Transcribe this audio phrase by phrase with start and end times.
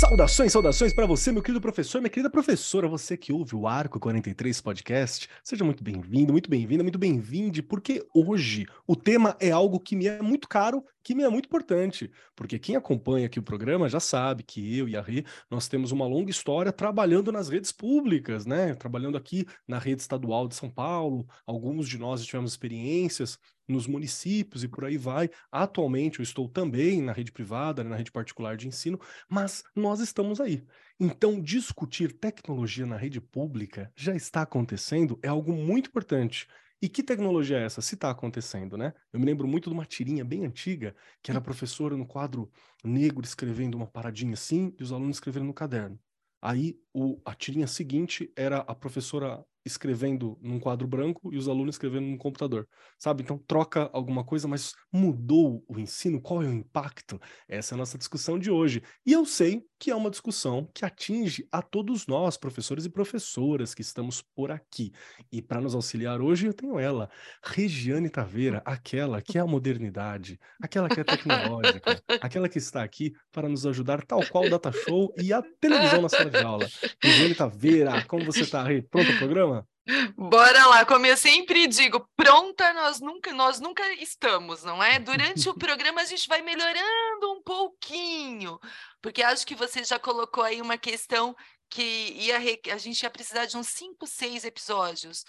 [0.00, 4.00] Saudações, saudações para você, meu querido professor, minha querida professora, você que ouve o Arco
[4.00, 5.28] 43 Podcast.
[5.44, 10.06] Seja muito bem-vindo, muito bem-vinda, muito bem-vinde, porque hoje o tema é algo que me
[10.06, 14.00] é muito caro, que me é muito importante, porque quem acompanha aqui o programa já
[14.00, 18.46] sabe que eu e a Rê, nós temos uma longa história trabalhando nas redes públicas,
[18.46, 18.74] né?
[18.76, 23.38] Trabalhando aqui na rede estadual de São Paulo, alguns de nós tivemos experiências
[23.70, 25.30] nos municípios e por aí vai.
[25.50, 30.40] Atualmente eu estou também na rede privada, na rede particular de ensino, mas nós estamos
[30.40, 30.64] aí.
[30.98, 36.46] Então, discutir tecnologia na rede pública já está acontecendo, é algo muito importante.
[36.82, 37.82] E que tecnologia é essa?
[37.82, 38.94] Se está acontecendo, né?
[39.12, 42.50] Eu me lembro muito de uma tirinha bem antiga, que era a professora no quadro
[42.82, 45.98] negro escrevendo uma paradinha assim e os alunos escrevendo no caderno.
[46.40, 51.74] Aí o, a tirinha seguinte era a professora escrevendo num quadro branco e os alunos
[51.74, 52.66] escrevendo no computador,
[52.98, 53.22] sabe?
[53.22, 56.20] Então troca alguma coisa, mas mudou o ensino?
[56.20, 57.20] Qual é o impacto?
[57.48, 58.82] Essa é a nossa discussão de hoje.
[59.04, 63.74] E eu sei que é uma discussão que atinge a todos nós, professores e professoras
[63.74, 64.92] que estamos por aqui.
[65.32, 67.10] E para nos auxiliar hoje, eu tenho ela,
[67.42, 73.12] Regiane Taveira, aquela que é a modernidade, aquela que é tecnológica, aquela que está aqui
[73.32, 76.66] para nos ajudar, tal qual o Data Show e a televisão na sala de aula.
[77.02, 78.64] Regiane Taveira, como você está?
[78.90, 79.66] Pronto o programa?
[80.16, 84.98] Bora lá, como eu sempre digo, pronta nós nunca, nós nunca estamos, não é?
[84.98, 88.58] Durante o programa a gente vai melhorando um pouquinho,
[89.02, 91.34] porque acho que você já colocou aí uma questão
[91.68, 92.36] que ia,
[92.72, 95.24] a gente ia precisar de uns cinco, seis episódios.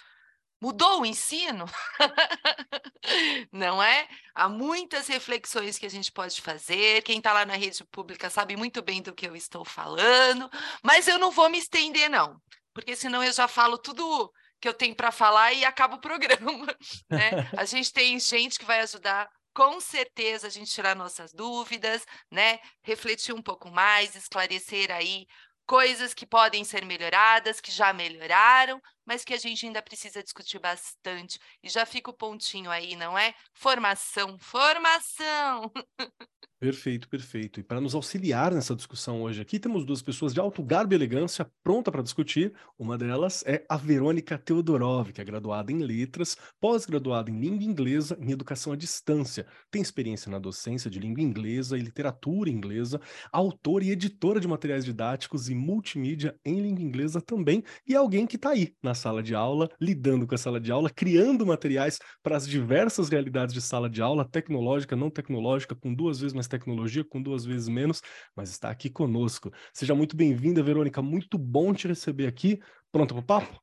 [0.62, 1.66] Mudou o ensino?
[3.52, 4.08] Não é?
[4.36, 7.02] Há muitas reflexões que a gente pode fazer.
[7.02, 10.50] Quem está lá na rede pública sabe muito bem do que eu estou falando,
[10.84, 12.40] mas eu não vou me estender, não
[12.74, 16.68] porque senão eu já falo tudo que eu tenho para falar e acaba o programa.
[17.10, 17.50] Né?
[17.58, 22.60] A gente tem gente que vai ajudar com certeza a gente tirar nossas dúvidas, né?
[22.84, 25.26] Refletir um pouco mais, esclarecer aí
[25.66, 30.60] coisas que podem ser melhoradas, que já melhoraram, mas que a gente ainda precisa discutir
[30.60, 31.40] bastante.
[31.64, 33.34] E já fica o pontinho aí, não é?
[33.54, 35.72] Formação, formação.
[36.62, 37.60] Perfeito, perfeito.
[37.60, 40.96] E para nos auxiliar nessa discussão hoje aqui, temos duas pessoas de alto garbo e
[40.96, 42.54] elegância pronta para discutir.
[42.78, 48.16] Uma delas é a Verônica Teodorov, que é graduada em letras, pós-graduada em língua inglesa
[48.22, 49.48] em educação à distância.
[49.72, 53.02] Tem experiência na docência de língua inglesa e literatura inglesa,
[53.32, 58.28] autora e editora de materiais didáticos e multimídia em língua inglesa também, e é alguém
[58.28, 62.00] que está aí na sala de aula, lidando com a sala de aula, criando materiais
[62.22, 66.48] para as diversas realidades de sala de aula, tecnológica, não tecnológica, com duas vezes mais
[66.48, 68.02] tecnologia, com duas vezes menos,
[68.36, 69.52] mas está aqui conosco.
[69.74, 71.02] Seja muito bem-vinda, Verônica.
[71.02, 72.60] Muito bom te receber aqui.
[72.92, 73.62] Pronto para o papo?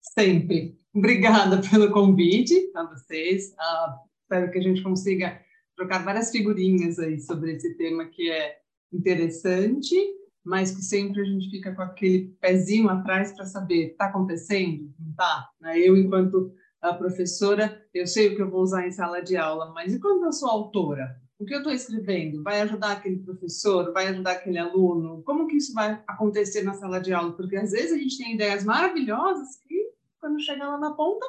[0.00, 0.78] Sempre.
[0.94, 3.52] Obrigada pelo convite a vocês.
[3.52, 5.40] Uh, espero que a gente consiga
[5.76, 8.58] trocar várias figurinhas aí sobre esse tema que é
[8.92, 9.96] interessante,
[10.44, 15.10] mas que sempre a gente fica com aquele pezinho atrás para saber está acontecendo, não
[15.10, 15.48] está?
[15.60, 15.78] Né?
[15.78, 19.72] Eu enquanto a professora, eu sei o que eu vou usar em sala de aula,
[19.72, 21.22] mas e quando eu sou autora?
[21.42, 25.22] o que eu estou escrevendo vai ajudar aquele professor, vai ajudar aquele aluno?
[25.24, 27.32] Como que isso vai acontecer na sala de aula?
[27.32, 31.26] Porque às vezes a gente tem ideias maravilhosas que, quando chega lá na ponta,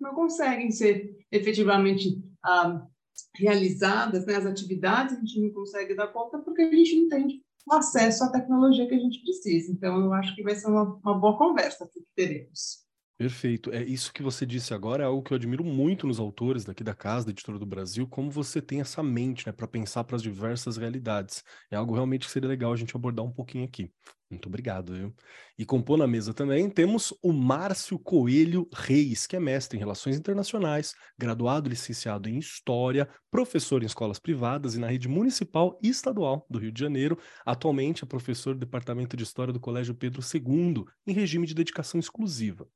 [0.00, 2.86] não conseguem ser efetivamente ah,
[3.34, 4.36] realizadas, né?
[4.36, 8.24] as atividades a gente não consegue dar conta porque a gente não tem o acesso
[8.24, 9.72] à tecnologia que a gente precisa.
[9.72, 12.83] Então, eu acho que vai ser uma, uma boa conversa que teremos.
[13.16, 13.70] Perfeito.
[13.72, 16.82] É isso que você disse agora, é algo que eu admiro muito nos autores daqui
[16.82, 20.16] da casa, da Editora do Brasil, como você tem essa mente, né, para pensar para
[20.16, 21.44] as diversas realidades.
[21.70, 23.88] É algo realmente que seria legal a gente abordar um pouquinho aqui.
[24.28, 25.14] Muito obrigado, viu?
[25.56, 30.16] E compor na mesa também temos o Márcio Coelho Reis, que é mestre em Relações
[30.16, 35.88] Internacionais, graduado e licenciado em História, professor em escolas privadas e na rede municipal e
[35.88, 37.16] estadual do Rio de Janeiro.
[37.46, 42.00] Atualmente é professor do Departamento de História do Colégio Pedro II, em regime de dedicação
[42.00, 42.66] exclusiva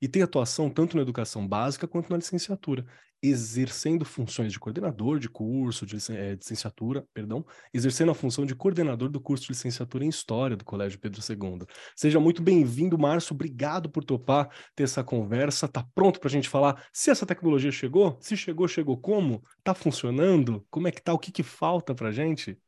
[0.00, 2.84] e tem atuação tanto na educação básica quanto na licenciatura,
[3.22, 8.54] exercendo funções de coordenador de curso de, é, de licenciatura, perdão, exercendo a função de
[8.54, 11.66] coordenador do curso de licenciatura em História do Colégio Pedro II.
[11.94, 16.48] Seja muito bem-vindo, Márcio, obrigado por topar ter essa conversa, tá pronto para a gente
[16.48, 18.18] falar se essa tecnologia chegou?
[18.20, 19.42] Se chegou, chegou como?
[19.64, 20.64] Tá funcionando?
[20.70, 21.12] Como é que tá?
[21.12, 22.58] O que, que falta para gente?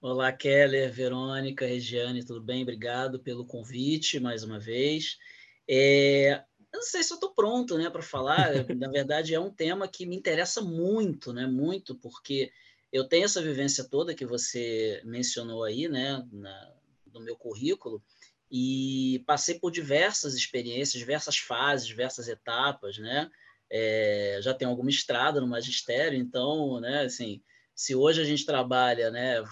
[0.00, 2.62] Olá, Keller, Verônica, Regiane, tudo bem?
[2.62, 5.16] Obrigado pelo convite mais uma vez.
[5.68, 8.50] É, eu não sei se eu estou pronto né, para falar.
[8.76, 12.50] Na verdade, é um tema que me interessa muito, né, muito, porque
[12.92, 16.74] eu tenho essa vivência toda que você mencionou aí, né, na,
[17.12, 18.02] no meu currículo,
[18.50, 23.30] e passei por diversas experiências, diversas fases, diversas etapas, né?
[23.70, 27.42] É, já tenho alguma estrada no magistério, então, né, assim,
[27.74, 29.42] se hoje a gente trabalha, né,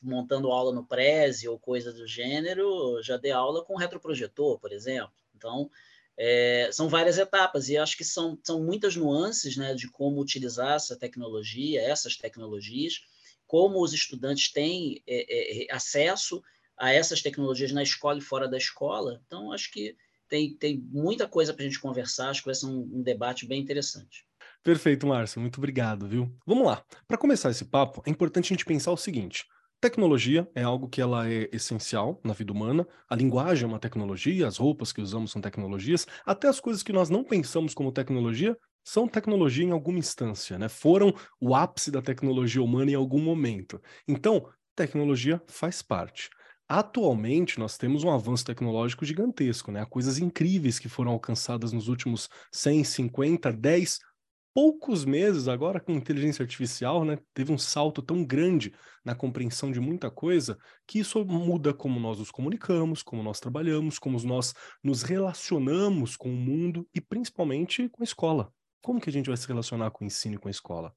[0.00, 5.12] montando aula no Prezi ou coisa do gênero, já dei aula com retroprojetor, por exemplo.
[5.36, 5.70] Então,
[6.18, 10.76] é, são várias etapas e acho que são, são muitas nuances, né, de como utilizar
[10.76, 13.02] essa tecnologia, essas tecnologias,
[13.46, 16.42] como os estudantes têm é, é, acesso
[16.76, 19.22] a essas tecnologias na escola e fora da escola.
[19.26, 19.96] Então, acho que
[20.28, 23.46] tem, tem muita coisa para a gente conversar, acho que vai ser um, um debate
[23.46, 24.26] bem interessante.
[24.62, 26.34] Perfeito, Márcio, muito obrigado, viu?
[26.44, 26.84] Vamos lá.
[27.06, 29.46] Para começar esse papo, é importante a gente pensar o seguinte:
[29.80, 32.86] Tecnologia é algo que ela é essencial na vida humana.
[33.08, 36.92] A linguagem é uma tecnologia, as roupas que usamos são tecnologias, até as coisas que
[36.92, 40.68] nós não pensamos como tecnologia são tecnologia em alguma instância, né?
[40.68, 43.80] Foram o ápice da tecnologia humana em algum momento.
[44.08, 46.30] Então, tecnologia faz parte.
[46.68, 49.82] Atualmente, nós temos um avanço tecnológico gigantesco, né?
[49.82, 53.98] Há coisas incríveis que foram alcançadas nos últimos 100, 50, 10,
[54.56, 57.18] poucos meses agora com inteligência artificial, né?
[57.34, 58.72] Teve um salto tão grande
[59.04, 60.56] na compreensão de muita coisa
[60.86, 66.30] que isso muda como nós nos comunicamos, como nós trabalhamos, como nós nos relacionamos com
[66.30, 68.50] o mundo e principalmente com a escola.
[68.80, 70.94] Como que a gente vai se relacionar com o ensino e com a escola?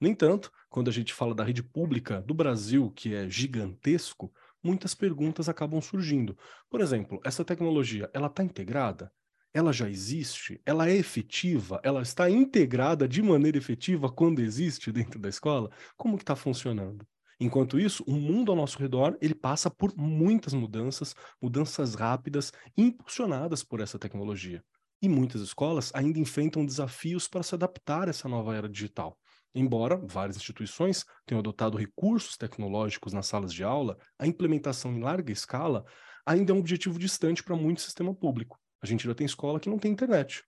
[0.00, 4.94] No entanto, quando a gente fala da rede pública do Brasil, que é gigantesco, muitas
[4.94, 6.38] perguntas acabam surgindo.
[6.70, 9.12] Por exemplo, essa tecnologia, ela está integrada?
[9.52, 10.60] Ela já existe?
[10.64, 11.80] Ela é efetiva?
[11.82, 15.70] Ela está integrada de maneira efetiva quando existe dentro da escola?
[15.96, 17.04] Como que está funcionando?
[17.40, 23.64] Enquanto isso, o mundo ao nosso redor ele passa por muitas mudanças, mudanças rápidas, impulsionadas
[23.64, 24.62] por essa tecnologia.
[25.02, 29.18] E muitas escolas ainda enfrentam desafios para se adaptar a essa nova era digital.
[29.52, 35.32] Embora várias instituições tenham adotado recursos tecnológicos nas salas de aula, a implementação em larga
[35.32, 35.84] escala
[36.24, 38.60] ainda é um objetivo distante para muito sistema público.
[38.82, 40.42] A gente já tem escola que não tem internet,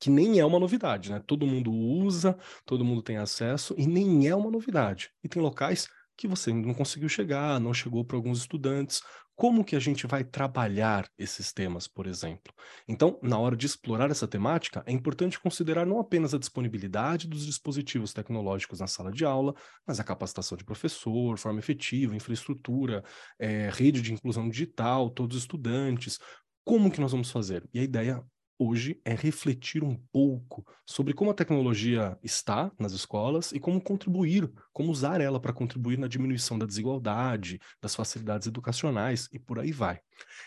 [0.00, 1.22] que nem é uma novidade, né?
[1.26, 2.36] Todo mundo usa,
[2.66, 5.10] todo mundo tem acesso e nem é uma novidade.
[5.22, 9.00] E tem locais que você não conseguiu chegar, não chegou para alguns estudantes.
[9.34, 12.52] Como que a gente vai trabalhar esses temas, por exemplo?
[12.86, 17.46] Então, na hora de explorar essa temática, é importante considerar não apenas a disponibilidade dos
[17.46, 19.54] dispositivos tecnológicos na sala de aula,
[19.86, 23.02] mas a capacitação de professor, forma efetiva, infraestrutura,
[23.38, 26.18] é, rede de inclusão digital, todos os estudantes.
[26.64, 27.68] Como que nós vamos fazer?
[27.74, 28.24] E a ideia
[28.58, 34.48] hoje é refletir um pouco sobre como a tecnologia está nas escolas e como contribuir,
[34.72, 39.72] como usar ela para contribuir na diminuição da desigualdade, das facilidades educacionais e por aí
[39.72, 39.98] vai.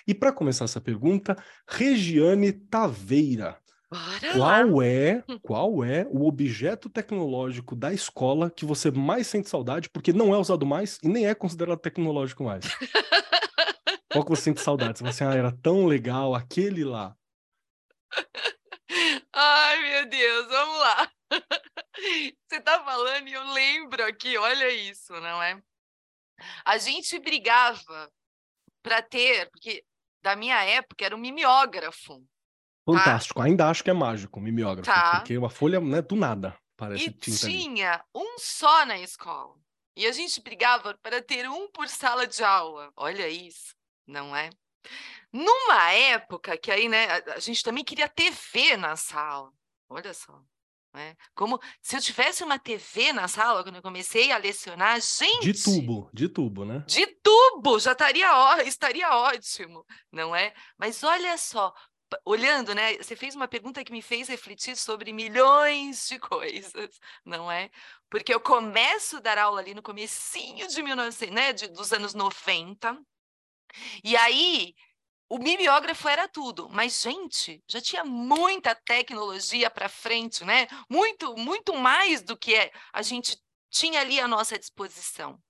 [0.07, 1.35] E para começar essa pergunta,
[1.67, 3.57] Regiane Taveira.
[3.91, 4.85] Bora qual lá.
[4.85, 10.33] é, qual é o objeto tecnológico da escola que você mais sente saudade porque não
[10.33, 12.65] é usado mais e nem é considerado tecnológico mais?
[14.15, 15.03] Qual que você sente saudade?
[15.03, 17.15] Você ah, era tão legal aquele lá.
[19.33, 21.12] Ai, meu Deus, vamos lá.
[22.47, 25.62] Você tá falando e eu lembro aqui, olha isso, não é?
[26.63, 28.12] A gente brigava
[28.81, 29.83] para ter, porque
[30.21, 32.23] da minha época era um mimeógrafo.
[32.85, 35.17] Fantástico, ainda acho que é mágico, o mimeógrafo, Tá.
[35.17, 37.57] porque uma folha não é do nada, parece E tinta ali.
[37.57, 39.56] tinha um só na escola.
[39.97, 42.91] E a gente brigava para ter um por sala de aula.
[42.95, 43.75] Olha isso,
[44.05, 44.50] não é?
[45.31, 49.51] Numa época que aí, né, a, gente também queria TV na sala.
[49.89, 50.41] Olha só.
[50.93, 51.13] Né?
[51.33, 55.51] Como se eu tivesse uma TV na sala quando eu comecei a lecionar, gente.
[55.51, 56.85] De tubo, de tubo, né?
[56.88, 60.53] De tubo, já estaria, ó- estaria ótimo, não é?
[60.77, 61.74] Mas olha só,
[62.24, 62.95] olhando, né?
[62.95, 67.69] Você fez uma pergunta que me fez refletir sobre milhões de coisas, não é?
[68.09, 71.51] Porque eu começo a dar aula ali no comecinho de 1900, né?
[71.51, 72.97] de- dos anos 90,
[74.03, 74.74] e aí
[75.29, 80.67] o mimeógrafo era tudo, mas gente, já tinha muita tecnologia para frente, né?
[80.89, 83.38] Muito, muito mais do que a gente
[83.70, 85.41] tinha ali à nossa disposição.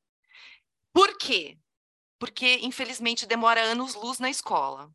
[0.94, 1.58] Por quê?
[2.18, 4.90] Porque, infelizmente, demora anos-luz na escola.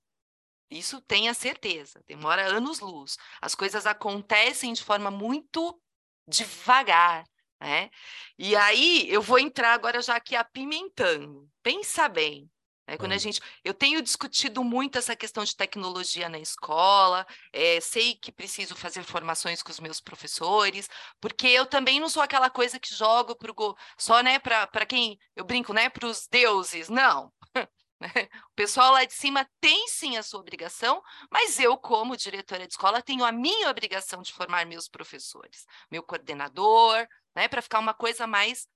[0.71, 3.19] Isso tenha certeza, demora anos-luz.
[3.41, 5.79] As coisas acontecem de forma muito
[6.27, 7.25] devagar,
[7.61, 7.91] né?
[8.39, 11.51] E aí, eu vou entrar agora já aqui apimentando.
[11.63, 12.51] Pensa bem.
[12.91, 12.99] Né?
[12.99, 18.17] Quando a gente, eu tenho discutido muito essa questão de tecnologia na escola, eh, sei
[18.17, 20.89] que preciso fazer formações com os meus professores,
[21.21, 25.17] porque eu também não sou aquela coisa que jogo pro go- só né, para quem
[25.37, 26.89] eu brinco, né, para os deuses.
[26.89, 27.33] Não.
[28.01, 28.11] né?
[28.51, 32.73] O pessoal lá de cima tem sim a sua obrigação, mas eu, como diretora de
[32.73, 37.07] escola, tenho a minha obrigação de formar meus professores, meu coordenador,
[37.37, 38.67] né, para ficar uma coisa mais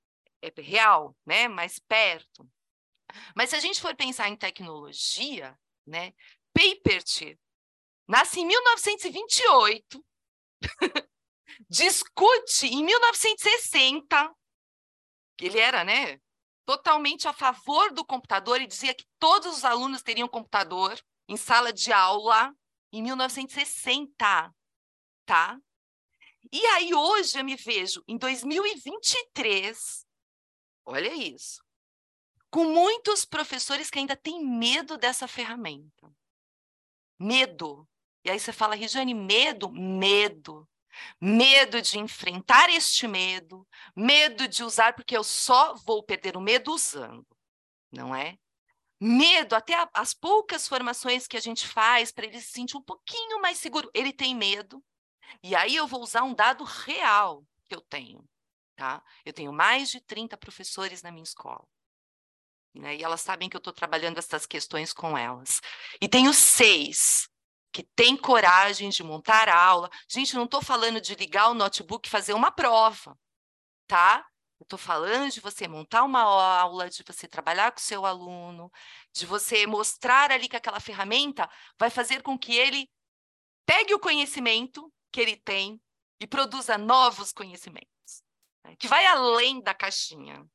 [0.43, 1.49] é real, né?
[1.49, 2.47] Mais perto.
[3.35, 6.13] Mas se a gente for pensar em tecnologia, né?
[6.53, 7.39] Papert
[8.07, 10.05] nasce em 1928,
[11.69, 14.35] discute em 1960,
[15.41, 16.21] ele era, né?
[16.67, 21.73] Totalmente a favor do computador e dizia que todos os alunos teriam computador em sala
[21.73, 22.55] de aula
[22.93, 24.55] em 1960,
[25.27, 25.59] tá?
[26.53, 30.07] E aí hoje eu me vejo em 2023,
[30.85, 31.64] olha isso,
[32.55, 36.09] com muitos professores que ainda têm medo dessa ferramenta.
[37.19, 37.85] Medo.
[38.25, 39.69] E aí você fala, Regiane, medo?
[39.73, 40.69] Medo.
[41.21, 46.73] Medo de enfrentar este medo, medo de usar, porque eu só vou perder o medo
[46.73, 47.27] usando,
[47.91, 48.39] não é?
[49.01, 53.43] Medo, até as poucas formações que a gente faz para ele se sentir um pouquinho
[53.43, 54.81] mais seguro, ele tem medo.
[55.43, 58.25] E aí eu vou usar um dado real que eu tenho,
[58.77, 59.03] tá?
[59.25, 61.67] Eu tenho mais de 30 professores na minha escola.
[62.75, 62.97] Né?
[62.97, 65.61] E elas sabem que eu estou trabalhando essas questões com elas.
[66.01, 67.29] E tenho seis
[67.73, 69.91] que têm coragem de montar aula.
[70.09, 73.19] Gente, não estou falando de ligar o notebook e fazer uma prova,
[73.87, 74.27] tá?
[74.61, 78.71] Eu estou falando de você montar uma aula, de você trabalhar com o seu aluno,
[79.13, 82.89] de você mostrar ali que aquela ferramenta vai fazer com que ele
[83.67, 85.81] pegue o conhecimento que ele tem
[86.21, 88.23] e produza novos conhecimentos,
[88.65, 88.77] né?
[88.77, 90.47] que vai além da caixinha.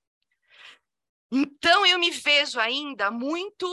[1.31, 3.67] Então eu me vejo ainda muito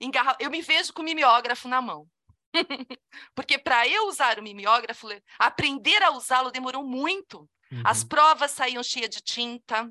[0.00, 0.36] engarra...
[0.38, 2.08] eu me vejo com o mimeógrafo na mão.
[3.34, 7.48] Porque para eu usar o mimeógrafo, aprender a usá-lo demorou muito.
[7.70, 7.82] Uhum.
[7.84, 9.90] As provas saíam cheias de tinta,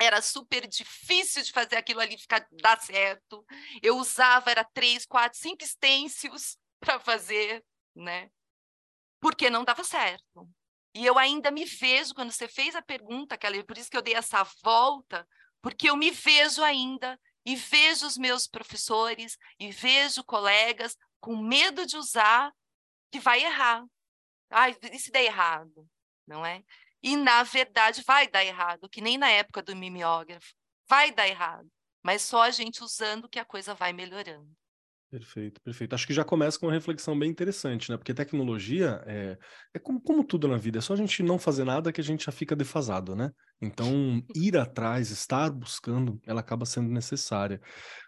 [0.00, 3.44] era super difícil de fazer aquilo ali ficar dar certo.
[3.82, 7.64] Eu usava era três, quatro, cinco stencils para fazer,
[7.94, 8.30] né?
[9.20, 10.48] Porque não dava certo.
[10.94, 14.02] E eu ainda me vejo quando você fez a pergunta, Kelly, por isso que eu
[14.02, 15.26] dei essa volta,
[15.62, 21.86] porque eu me vejo ainda e vejo os meus professores e vejo colegas com medo
[21.86, 22.52] de usar
[23.10, 23.84] que vai errar.
[24.50, 25.88] Ai, e se der errado,
[26.26, 26.62] não é?
[27.02, 30.52] E na verdade vai dar errado, que nem na época do mimeógrafo.
[30.88, 31.70] Vai dar errado,
[32.02, 34.50] mas só a gente usando que a coisa vai melhorando.
[35.12, 35.94] Perfeito, perfeito.
[35.94, 37.98] Acho que já começa com uma reflexão bem interessante, né?
[37.98, 39.36] Porque tecnologia é,
[39.74, 42.04] é como, como tudo na vida, é só a gente não fazer nada que a
[42.04, 43.30] gente já fica defasado, né?
[43.60, 47.60] Então, ir atrás, estar buscando, ela acaba sendo necessária.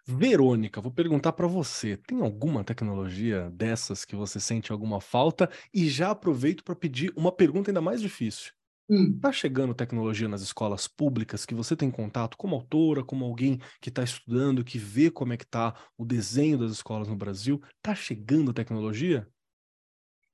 [0.07, 5.51] Verônica, vou perguntar para você: tem alguma tecnologia dessas que você sente alguma falta?
[5.75, 8.51] E já aproveito para pedir uma pergunta ainda mais difícil.
[8.88, 9.19] Hum.
[9.19, 13.88] Tá chegando tecnologia nas escolas públicas que você tem contato como autora, como alguém que
[13.88, 17.62] está estudando, que vê como é que tá o desenho das escolas no Brasil?
[17.81, 19.26] Tá chegando tecnologia?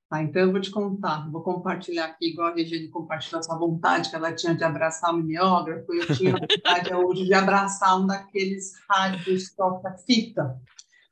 [0.09, 4.09] Ah, então eu vou te contar, vou compartilhar aqui, igual a Regina compartilhou essa vontade
[4.09, 8.73] que ela tinha de abraçar o mimeógrafo, eu tinha vontade hoje de abraçar um daqueles
[8.89, 10.59] rádios toca-fita.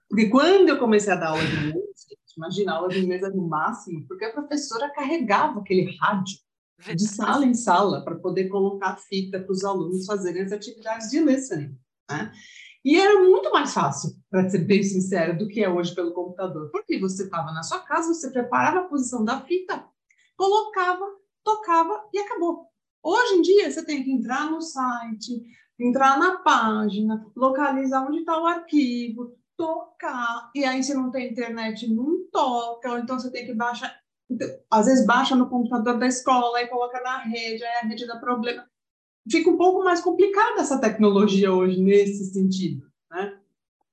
[0.10, 3.48] Porque quando eu comecei a dar aula de inglês, imagina, aula de inglês era no
[3.48, 6.38] máximo, porque a professora carregava aquele rádio
[6.96, 11.20] de sala em sala para poder colocar fita para os alunos fazerem as atividades de
[11.20, 11.78] listening.
[12.10, 12.32] Né?
[12.84, 16.70] E era muito mais fácil, para ser bem sincero, do que é hoje pelo computador.
[16.72, 19.86] Porque você estava na sua casa, você preparava a posição da fita,
[20.38, 21.06] colocava,
[21.44, 22.68] tocava e acabou.
[23.04, 25.42] Hoje em dia, você tem que entrar no site,
[25.78, 31.86] entrar na página, localizar onde está o arquivo, tocar, e aí se não tem internet,
[31.94, 33.99] não toca, ou então você tem que baixar
[34.70, 38.18] às vezes baixa no computador da escola e coloca na rede, aí a rede dá
[38.18, 38.66] problema.
[39.30, 43.38] Fica um pouco mais complicada essa tecnologia hoje nesse sentido, né?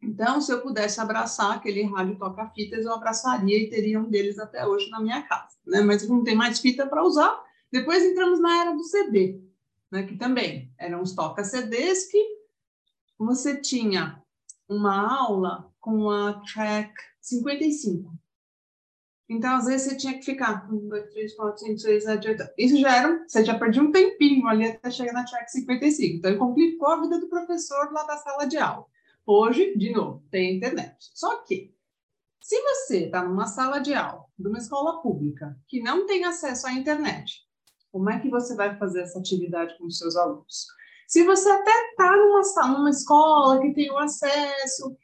[0.03, 4.67] Então, se eu pudesse abraçar aquele rádio toca-fitas, eu abraçaria e teria um deles até
[4.67, 5.81] hoje na minha casa, né?
[5.81, 7.43] Mas não tem mais fita para usar.
[7.73, 9.41] Depois entramos na era do CD,
[9.91, 10.05] né?
[10.05, 12.23] Que também eram os toca-CDs que
[13.19, 14.23] você tinha
[14.69, 18.13] uma aula com a track 55.
[19.29, 22.45] Então, às vezes, você tinha que ficar um, dois, três, quatro, cinco, seis, sete, oito.
[22.57, 26.19] Isso já era, você já perdia um tempinho ali até chegar na track 55.
[26.19, 28.87] Então, complicou a vida do professor lá da sala de aula.
[29.27, 30.97] Hoje, de novo, tem internet.
[31.13, 31.75] Só que,
[32.41, 36.69] se você está numa sala de aula de uma escola pública que não tem acesso
[36.69, 37.43] à internet,
[37.91, 40.67] como é que você vai fazer essa atividade com os seus alunos?
[41.09, 44.97] Se você até está numa, numa escola que tem o acesso,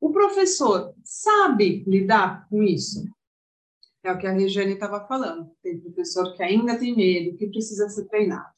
[0.00, 3.04] o professor sabe lidar com isso?
[4.04, 5.50] É o que a Regiane estava falando.
[5.62, 8.48] Tem professor que ainda tem medo, que precisa ser treinado.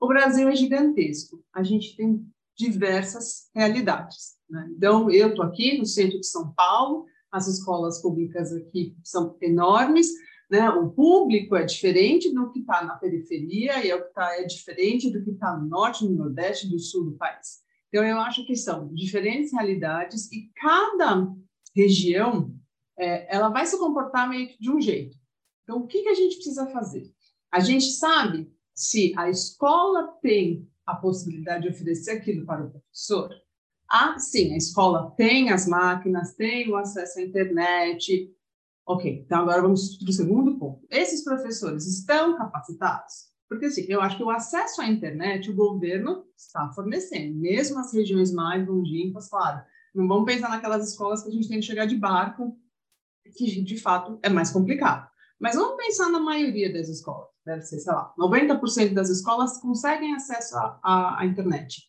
[0.00, 1.42] O Brasil é gigantesco.
[1.52, 2.24] A gente tem
[2.56, 4.34] diversas realidades.
[4.48, 4.68] Né?
[4.76, 10.08] Então, eu estou aqui no centro de São Paulo, as escolas públicas aqui são enormes,
[10.50, 10.70] né?
[10.70, 14.44] O público é diferente do que está na periferia e é, o que tá, é
[14.44, 17.62] diferente do que está no norte, no nordeste, do sul do país.
[17.88, 21.28] Então, eu acho que são diferentes realidades e cada
[21.74, 22.54] região
[22.98, 25.16] é, ela vai se comportar meio que de um jeito.
[25.62, 27.10] Então, o que, que a gente precisa fazer?
[27.50, 33.30] A gente sabe se a escola tem a possibilidade de oferecer aquilo para o professor.
[33.90, 38.34] Ah, sim, a escola tem as máquinas, tem o acesso à internet,
[38.86, 40.86] Ok, então agora vamos para o segundo ponto.
[40.90, 43.32] Esses professores estão capacitados?
[43.48, 47.94] Porque, assim, eu acho que o acesso à internet o governo está fornecendo, mesmo as
[47.94, 49.62] regiões mais longínquas, claro.
[49.94, 52.58] Não vamos pensar naquelas escolas que a gente tem que chegar de barco,
[53.34, 55.08] que de fato é mais complicado.
[55.38, 57.28] Mas vamos pensar na maioria das escolas.
[57.44, 61.82] Deve ser, sei lá, 90% das escolas conseguem acesso à, internet.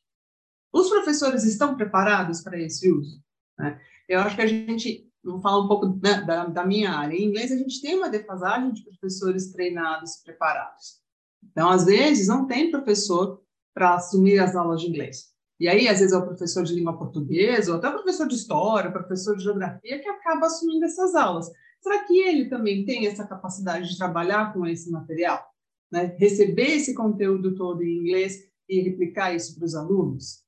[0.73, 3.23] Os professores estão preparados para esse uso?
[3.57, 3.79] Né?
[4.09, 7.15] Eu acho que a gente vou falar um pouco né, da, da, minha área.
[7.15, 11.01] Em inglês, a gente tem uma defasagem de professores treinados, preparados.
[11.43, 13.41] Então, às vezes, não tem professor
[13.73, 15.34] para assumir as aulas de inglês.
[15.59, 18.35] E aí, às vezes, é o professor de língua portuguesa, ou até o professor de
[18.35, 21.49] história, o professor de geografia, que acaba assumindo essas aulas.
[21.81, 25.45] Será que ele também tem essa capacidade de trabalhar com esse material?
[25.91, 26.15] Né?
[26.19, 30.43] Receber esse conteúdo todo em inglês e replicar isso para os alunos?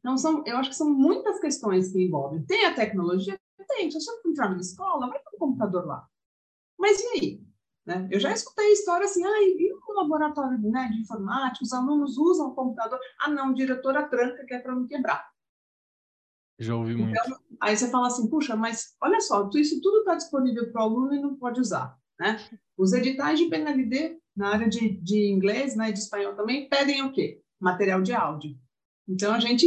[0.00, 2.42] Então, são, eu acho que são muitas questões que envolvem.
[2.44, 6.06] Tem a tecnologia, tem, se você entrar na escola, vai ter um computador lá.
[6.78, 7.51] Mas e aí?
[7.84, 8.08] Né?
[8.10, 12.48] Eu já escutei história assim, ah, e o laboratório né, de informática, os alunos usam
[12.48, 15.28] o computador, ah não, diretora tranca que é para não quebrar.
[16.58, 17.10] Já ouvi muito.
[17.10, 20.84] Então, aí você fala assim, puxa, mas olha só, isso tudo está disponível para o
[20.84, 21.98] aluno e não pode usar.
[22.20, 22.38] Né?
[22.76, 27.12] Os editais de PNLD, na área de, de inglês, né, de espanhol também, pedem o
[27.12, 27.42] quê?
[27.60, 28.56] Material de áudio.
[29.08, 29.66] Então, a gente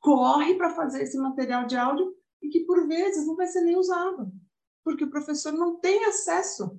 [0.00, 3.76] corre para fazer esse material de áudio e que, por vezes, não vai ser nem
[3.76, 4.32] usado,
[4.82, 6.78] porque o professor não tem acesso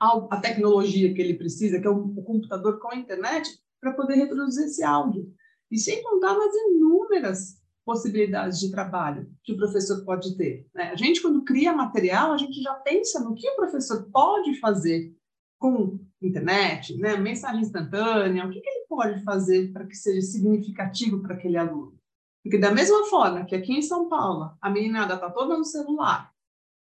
[0.00, 3.48] à tecnologia que ele precisa, que é o computador com a internet,
[3.80, 5.30] para poder reproduzir esse áudio.
[5.70, 10.66] E sem contar nas inúmeras possibilidades de trabalho que o professor pode ter.
[10.74, 10.90] Né?
[10.90, 15.14] A gente, quando cria material, a gente já pensa no que o professor pode fazer
[15.58, 17.16] com internet, né?
[17.16, 21.98] mensagem instantânea, o que, que ele pode fazer para que seja significativo para aquele aluno.
[22.42, 26.29] Porque da mesma forma que aqui em São Paulo a meninada está toda no celular,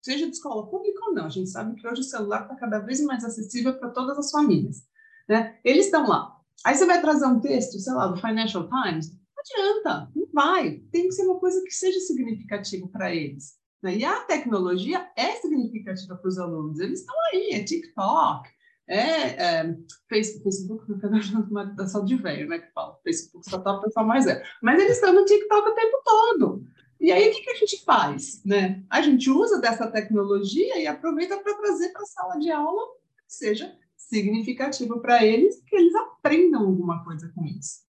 [0.01, 2.79] seja de escola pública ou não, a gente sabe que hoje o celular está cada
[2.79, 4.83] vez mais acessível para todas as famílias.
[5.27, 5.57] Né?
[5.63, 6.35] Eles estão lá.
[6.65, 10.79] Aí você vai trazer um texto, sei lá, do Financial Times, não adianta, não vai.
[10.91, 13.57] Tem que ser uma coisa que seja significativa para eles.
[13.81, 13.97] Né?
[13.97, 16.79] E a tecnologia é significativa para os alunos.
[16.79, 18.49] Eles estão aí, é TikTok,
[18.89, 19.77] é, é
[20.09, 24.25] Facebook, não é só de velho, né, que fala, Facebook só tá o pessoal mais
[24.25, 24.41] velho.
[24.63, 26.63] Mas eles estão no TikTok o tempo todo.
[26.99, 28.43] E aí, o que, que a gente faz?
[28.43, 28.83] Né?
[28.89, 32.81] A gente usa dessa tecnologia e aproveita para trazer para a sala de aula
[33.25, 37.87] que seja significativo para eles, que eles aprendam alguma coisa com isso.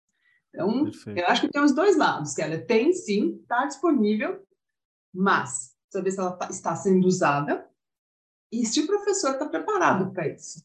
[0.49, 1.19] Então, Perfeito.
[1.19, 4.43] eu acho que tem os dois lados, que ela tem sim, está disponível,
[5.13, 7.67] mas saber se ela tá, está sendo usada
[8.51, 10.63] e se o professor está preparado para isso.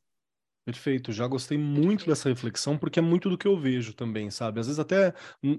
[0.65, 4.61] Perfeito, já gostei muito dessa reflexão, porque é muito do que eu vejo também, sabe?
[4.61, 5.13] Às vezes até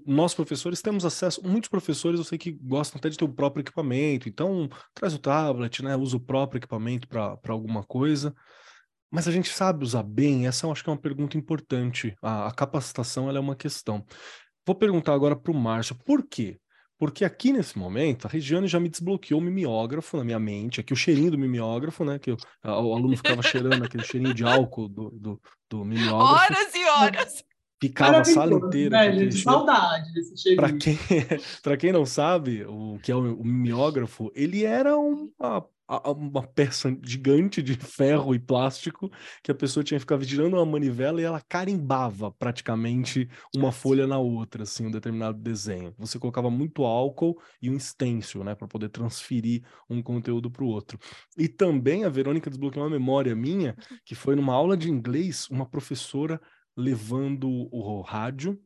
[0.04, 3.62] nós professores temos acesso, muitos professores eu sei que gostam até de ter o próprio
[3.62, 5.96] equipamento, então traz o tablet, né?
[5.96, 8.34] Usa o próprio equipamento para alguma coisa,
[9.12, 10.48] mas a gente sabe usar bem?
[10.48, 12.16] Essa eu acho que é uma pergunta importante.
[12.22, 14.06] A, a capacitação é uma questão.
[14.66, 16.60] Vou perguntar agora para o Márcio, por quê?
[17.06, 20.92] Porque aqui nesse momento, a Regiane já me desbloqueou o mimeógrafo na minha mente, aqui
[20.92, 22.18] o cheirinho do mimeógrafo, né?
[22.18, 26.34] Que o, a, o aluno ficava cheirando aquele cheirinho de álcool do, do, do mimeógrafo.
[26.34, 27.46] Horas e horas!
[27.80, 28.98] Ficava a sala inteira.
[28.98, 30.68] Né, gente, saudade desse cheirinho.
[30.68, 30.98] Para quem,
[31.78, 37.62] quem não sabe, o que é o, o mimeógrafo, ele era uma uma peça gigante
[37.62, 39.12] de ferro e plástico
[39.44, 44.08] que a pessoa tinha que ficar girando uma manivela e ela carimbava praticamente uma folha
[44.08, 45.94] na outra, assim, um determinado desenho.
[45.98, 50.68] Você colocava muito álcool e um stencil, né, para poder transferir um conteúdo para o
[50.68, 50.98] outro.
[51.38, 55.66] E também a Verônica desbloqueou uma memória minha, que foi numa aula de inglês, uma
[55.66, 56.42] professora
[56.76, 58.60] levando o rádio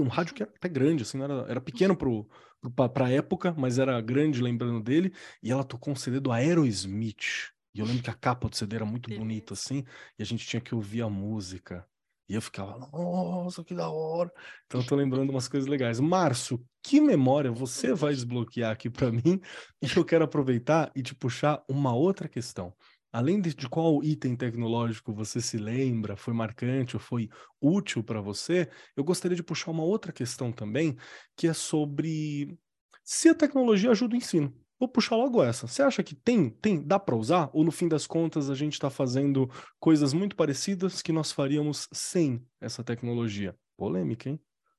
[0.00, 2.28] um, rádio que era até grande, assim, era, era pequeno pro,
[2.74, 5.12] para a época, mas era grande lembrando dele,
[5.42, 7.52] e ela tocou um CD do Aerosmith.
[7.74, 9.84] E eu lembro que a capa do CD era muito bonita, assim,
[10.18, 11.86] e a gente tinha que ouvir a música.
[12.28, 14.32] E eu ficava, nossa, que da hora.
[14.66, 16.00] Então eu tô lembrando umas coisas legais.
[16.00, 19.40] Márcio, que memória você vai desbloquear aqui para mim?
[19.80, 22.74] E eu quero aproveitar e te puxar uma outra questão.
[23.16, 28.20] Além de, de qual item tecnológico você se lembra, foi marcante ou foi útil para
[28.20, 30.98] você, eu gostaria de puxar uma outra questão também,
[31.34, 32.58] que é sobre
[33.02, 34.54] se a tecnologia ajuda o ensino.
[34.78, 35.66] Vou puxar logo essa.
[35.66, 37.48] Você acha que tem, tem, dá para usar?
[37.54, 39.50] Ou no fim das contas a gente está fazendo
[39.80, 43.56] coisas muito parecidas que nós faríamos sem essa tecnologia?
[43.78, 44.38] Polêmica, hein?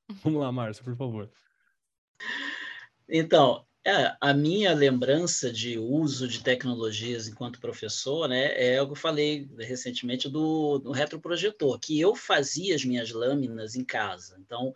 [0.24, 1.28] Vamos lá, Márcia, por favor.
[3.10, 8.92] Então, é, a minha lembrança de uso de tecnologias enquanto professor, né, é o que
[8.92, 14.38] eu falei recentemente do, do retroprojetor, que eu fazia as minhas lâminas em casa.
[14.40, 14.74] Então,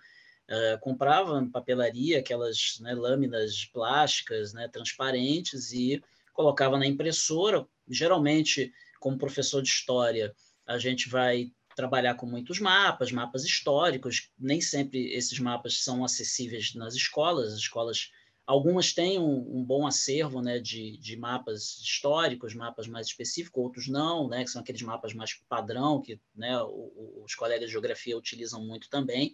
[0.50, 7.66] Uh, comprava em papelaria aquelas né, lâminas plásticas né, transparentes e colocava na impressora.
[7.88, 14.30] Geralmente, como professor de história, a gente vai trabalhar com muitos mapas, mapas históricos.
[14.38, 17.54] Nem sempre esses mapas são acessíveis nas escolas.
[17.54, 18.12] As escolas,
[18.46, 23.88] algumas têm um, um bom acervo né, de, de, mapas históricos, mapas mais específicos, outros
[23.88, 26.60] não, né, que são aqueles mapas mais padrão que né,
[27.24, 29.34] os colegas de geografia utilizam muito também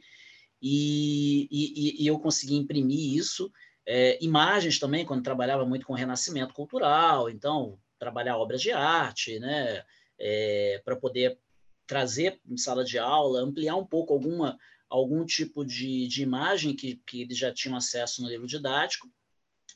[0.61, 3.51] e, e, e eu consegui imprimir isso.
[3.85, 9.83] É, imagens também, quando trabalhava muito com renascimento cultural, então, trabalhar obras de arte, né,
[10.19, 11.39] é, para poder
[11.85, 14.57] trazer em sala de aula, ampliar um pouco alguma,
[14.89, 19.09] algum tipo de, de imagem que, que eles já tinham acesso no livro didático.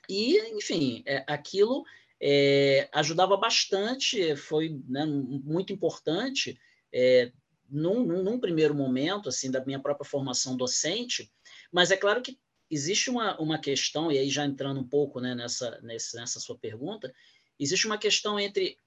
[0.10, 1.84] E, enfim, é, aquilo
[2.22, 6.60] é, ajudava bastante, foi né, muito importante
[6.94, 7.32] é,
[7.70, 11.32] num, num, primeiro momento, assim, da minha própria formação docente,
[11.72, 12.38] mas é claro que
[12.70, 16.58] existe uma, uma questão, e aí já entrando um pouco né, nessa, nessa, nessa sua
[16.58, 17.14] pergunta,
[17.60, 18.78] existe uma questão entre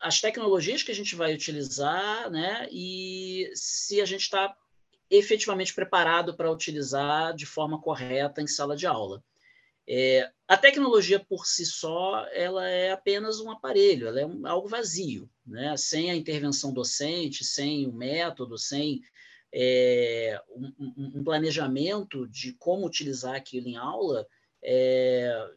[0.00, 4.56] as tecnologias que a gente vai utilizar né, e se a gente está
[5.10, 9.22] efetivamente preparado para utilizar de forma correta em sala de aula.
[9.90, 14.68] É, a tecnologia por si só, ela é apenas um aparelho, ela é um, algo
[14.68, 15.74] vazio, né?
[15.78, 19.00] Sem a intervenção docente, sem o método, sem
[19.50, 24.26] é, um, um, planejamento de como utilizar aquilo em aula,
[24.62, 25.50] é,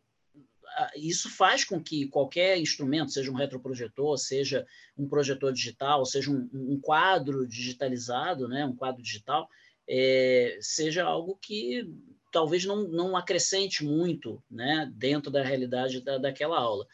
[0.96, 4.66] isso faz com que qualquer instrumento, seja um retroprojetor, seja
[4.98, 9.48] um projetor digital, seja um, um quadro digitalizado, né, um quadro digital,
[9.88, 11.86] é, seja algo que
[12.32, 16.88] talvez não, não acrescente muito né, dentro da realidade da, daquela aula.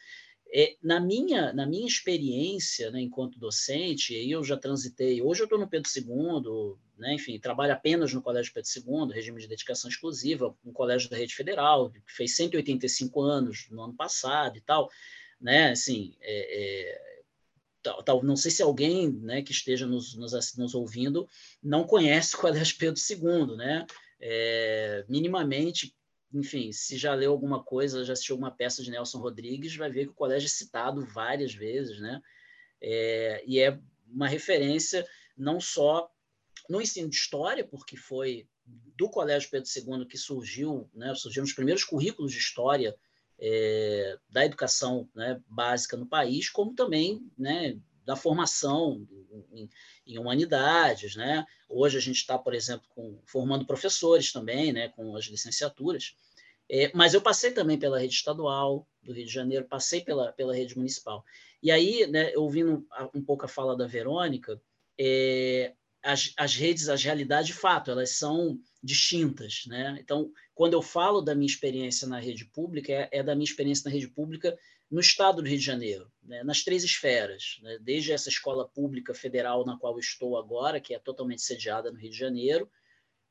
[0.54, 5.60] É, na, minha, na minha experiência né, enquanto docente, eu já transitei, hoje eu estou
[5.60, 10.56] no Pedro II, né, enfim, trabalho apenas no Colégio Pedro II, regime de dedicação exclusiva,
[10.66, 14.90] um colégio da rede federal, que fez 185 anos no ano passado e tal,
[15.40, 17.22] né, assim, é, é,
[17.84, 21.28] tal, tal, não sei se alguém né, que esteja nos, nos, nos ouvindo
[21.62, 23.86] não conhece o Colégio Pedro II, né,
[24.20, 25.96] é, minimamente,
[26.34, 30.06] enfim, se já leu alguma coisa, já assistiu uma peça de Nelson Rodrigues, vai ver
[30.06, 32.22] que o colégio é citado várias vezes, né?
[32.82, 35.06] É, e é uma referência
[35.38, 36.10] não só
[36.70, 41.54] no ensino de história, porque foi do Colégio Pedro II que surgiu, né, surgiram os
[41.54, 42.96] primeiros currículos de história
[43.40, 47.78] é, da educação né, básica no país, como também né,
[48.08, 49.06] da formação
[49.52, 49.70] em,
[50.06, 51.46] em humanidades, né?
[51.68, 54.88] Hoje a gente está, por exemplo, com, formando professores também, né?
[54.88, 56.16] Com as licenciaturas.
[56.70, 60.56] É, mas eu passei também pela rede estadual do Rio de Janeiro, passei pela, pela
[60.56, 61.24] rede municipal.
[61.62, 64.62] E aí, né, ouvindo um pouco a fala da Verônica,
[64.98, 69.64] é, as, as redes, as realidades, de fato, elas são distintas.
[69.68, 69.98] Né?
[70.00, 73.90] Então, quando eu falo da minha experiência na rede pública, é, é da minha experiência
[73.90, 74.58] na rede pública
[74.90, 79.14] no estado do Rio de Janeiro, né, nas três esferas, né, desde essa escola pública
[79.14, 82.72] federal na qual estou agora, que é totalmente sediada no Rio de Janeiro,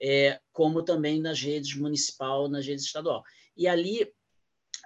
[0.01, 3.25] é, como também nas redes municipal, nas redes estadual.
[3.57, 4.13] E ali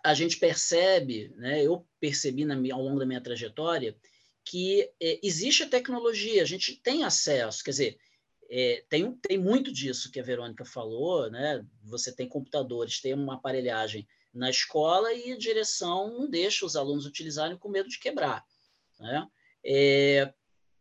[0.04, 3.96] a gente percebe, né, eu percebi na, ao longo da minha trajetória,
[4.50, 8.00] que é, existe a tecnologia, a gente tem acesso, quer dizer,
[8.50, 11.64] é, tem, tem muito disso que a Verônica falou, né?
[11.84, 17.06] Você tem computadores, tem uma aparelhagem na escola e a direção não deixa os alunos
[17.06, 18.44] utilizarem com medo de quebrar.
[18.98, 19.28] Né?
[19.64, 20.34] É,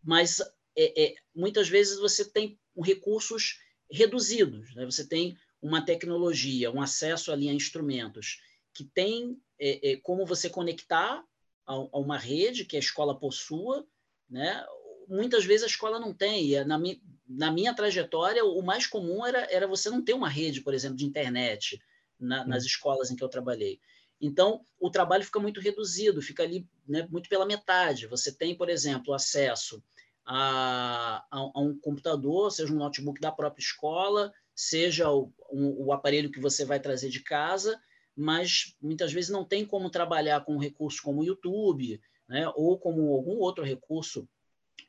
[0.04, 0.40] mas
[0.76, 3.60] é, é, muitas vezes você tem recursos
[3.92, 4.84] reduzidos, né?
[4.84, 8.42] você tem uma tecnologia, um acesso ali a instrumentos
[8.74, 11.24] que tem é, é, como você conectar
[11.70, 13.86] a, a, uma rede que a escola possua,
[14.28, 14.66] né?
[15.08, 16.54] muitas vezes a escola não tem.
[16.54, 20.30] E na, mi, na minha trajetória, o mais comum era, era você não ter uma
[20.30, 21.80] rede, por exemplo, de internet,
[22.20, 23.80] na, nas escolas em que eu trabalhei.
[24.20, 28.08] Então, o trabalho fica muito reduzido, fica ali né, muito pela metade.
[28.08, 29.82] Você tem, por exemplo, acesso
[30.26, 35.94] a, a, a, um computador, seja um notebook da própria escola, seja o, um, o
[35.94, 37.80] aparelho que você vai trazer de casa,
[38.20, 43.14] mas muitas vezes não tem como trabalhar com recursos como o YouTube, né, ou como
[43.14, 44.28] algum outro recurso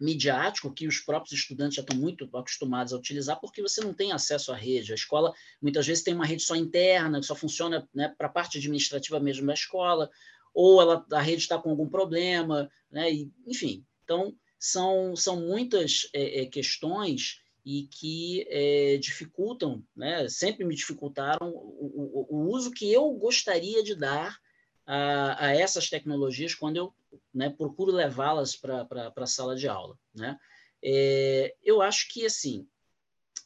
[0.00, 4.10] midiático que os próprios estudantes já estão muito acostumados a utilizar, porque você não tem
[4.10, 4.90] acesso à rede.
[4.90, 8.30] A escola muitas vezes tem uma rede só interna, que só funciona né, para a
[8.30, 10.10] parte administrativa mesmo da escola,
[10.52, 13.84] ou ela, a rede está com algum problema, né, e, enfim.
[14.02, 21.50] Então, são, são muitas é, é, questões e que é, dificultam, né, sempre me dificultaram
[21.50, 24.38] o, o, o uso que eu gostaria de dar
[24.86, 26.94] a, a essas tecnologias quando eu
[27.32, 29.98] né, procuro levá-las para a sala de aula.
[30.14, 30.38] Né?
[30.82, 32.66] É, eu acho que, assim,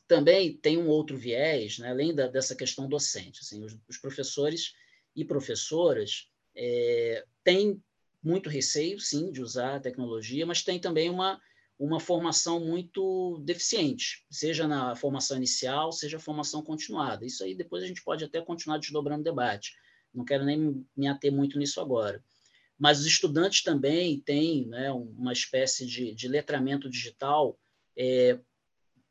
[0.07, 3.41] também tem um outro viés, né, além da, dessa questão docente.
[3.41, 4.75] Assim, os, os professores
[5.15, 7.83] e professoras é, têm
[8.23, 11.41] muito receio, sim, de usar a tecnologia, mas tem também uma,
[11.79, 17.27] uma formação muito deficiente, seja na formação inicial, seja formação continuada.
[17.27, 19.73] Isso aí depois a gente pode até continuar desdobrando o debate
[20.15, 22.23] não quero nem me ater muito nisso agora.
[22.79, 27.59] Mas os estudantes também têm né, uma espécie de, de letramento digital
[27.97, 28.39] é,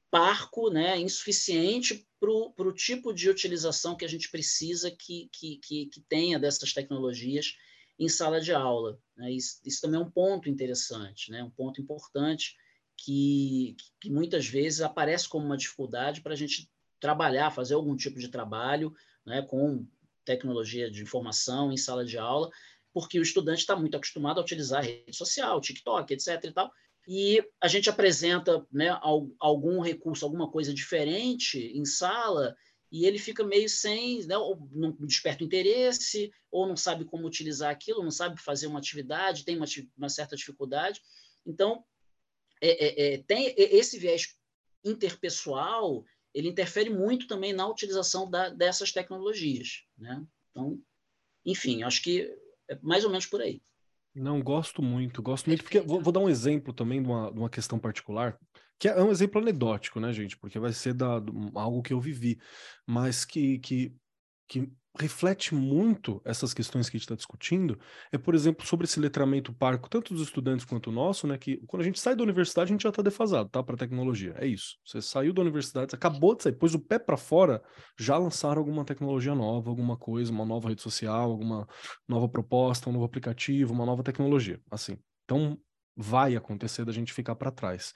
[0.10, 2.30] parco, né, insuficiente para
[2.68, 7.58] o tipo de utilização que a gente precisa que, que, que, que tenha dessas tecnologias
[8.00, 9.00] em sala de aula.
[9.16, 9.32] Né?
[9.32, 11.44] Isso, isso, também é um ponto interessante, né?
[11.44, 12.56] um ponto importante
[12.98, 18.20] que, que muitas vezes aparece como uma dificuldade para a gente trabalhar, fazer algum tipo
[18.20, 18.94] de trabalho
[19.26, 19.86] né, com
[20.24, 22.50] tecnologia de informação em sala de aula,
[22.94, 26.46] porque o estudante está muito acostumado a utilizar a rede social, TikTok, etc.
[26.46, 26.72] e tal,
[27.08, 28.98] e a gente apresenta né,
[29.40, 32.56] algum recurso, alguma coisa diferente em sala,
[32.94, 37.72] e ele fica meio sem, né, ou não desperta interesse, ou não sabe como utilizar
[37.72, 39.66] aquilo, não sabe fazer uma atividade, tem uma,
[39.98, 41.02] uma certa dificuldade.
[41.44, 41.84] Então,
[42.62, 44.38] é, é, é, tem esse viés
[44.86, 49.84] interpessoal ele interfere muito também na utilização da, dessas tecnologias.
[49.98, 50.26] Né?
[50.50, 50.82] Então,
[51.46, 52.36] enfim, acho que
[52.68, 53.62] é mais ou menos por aí.
[54.16, 57.40] Não, gosto muito, gosto muito, porque vou, vou dar um exemplo também de uma, de
[57.40, 58.38] uma, questão particular,
[58.78, 60.38] que é um exemplo anedótico, né, gente?
[60.38, 61.16] Porque vai ser da,
[61.56, 62.40] algo que eu vivi,
[62.86, 63.96] mas que, que,
[64.48, 67.80] que reflete muito essas questões que a gente está discutindo
[68.12, 71.38] é, por exemplo, sobre esse letramento parco, tanto dos estudantes quanto o nosso, né?
[71.38, 73.64] Que quando a gente sai da universidade, a gente já está defasado, tá?
[73.64, 74.36] Para tecnologia.
[74.38, 74.78] É isso.
[74.86, 77.64] Você saiu da universidade, acabou de sair, pôs o pé para fora,
[78.00, 81.68] já lançaram alguma tecnologia nova, alguma coisa, uma nova rede social, alguma
[82.08, 84.62] nova proposta, um novo aplicativo, uma nova tecnologia.
[84.70, 84.98] Assim.
[85.26, 85.58] Então,
[85.96, 87.94] vai acontecer da gente ficar para trás.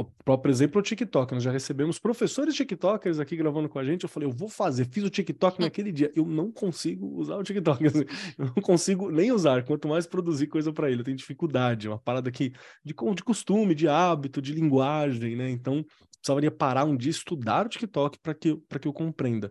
[0.00, 1.34] O próprio exemplo é o TikTok.
[1.34, 4.04] Nós já recebemos professores TikTokers aqui gravando com a gente.
[4.04, 6.12] Eu falei, eu vou fazer, fiz o TikTok naquele dia.
[6.14, 7.84] Eu não consigo usar o TikTok.
[7.88, 8.04] Assim,
[8.38, 11.00] eu não consigo nem usar, quanto mais produzir coisa para ele.
[11.00, 12.52] Eu tenho dificuldade, uma parada aqui
[12.84, 15.50] de, de costume, de hábito, de linguagem, né?
[15.50, 15.84] Então,
[16.22, 19.50] precisaria parar um dia estudar o TikTok para que, que eu compreenda.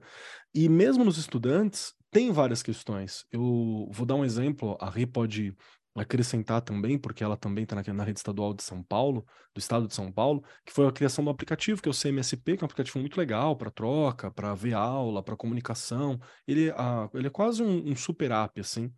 [0.55, 3.25] E mesmo nos estudantes, tem várias questões.
[3.31, 5.53] Eu vou dar um exemplo, a Rê pode
[5.97, 9.87] acrescentar também, porque ela também está na, na, rede estadual de São Paulo, do estado
[9.87, 12.65] de São Paulo, que foi a criação do aplicativo, que é o CMSP, que é
[12.65, 16.19] um aplicativo muito legal para troca, para ver aula, para comunicação.
[16.47, 18.91] Ele, a, ele é quase um, um super app, assim,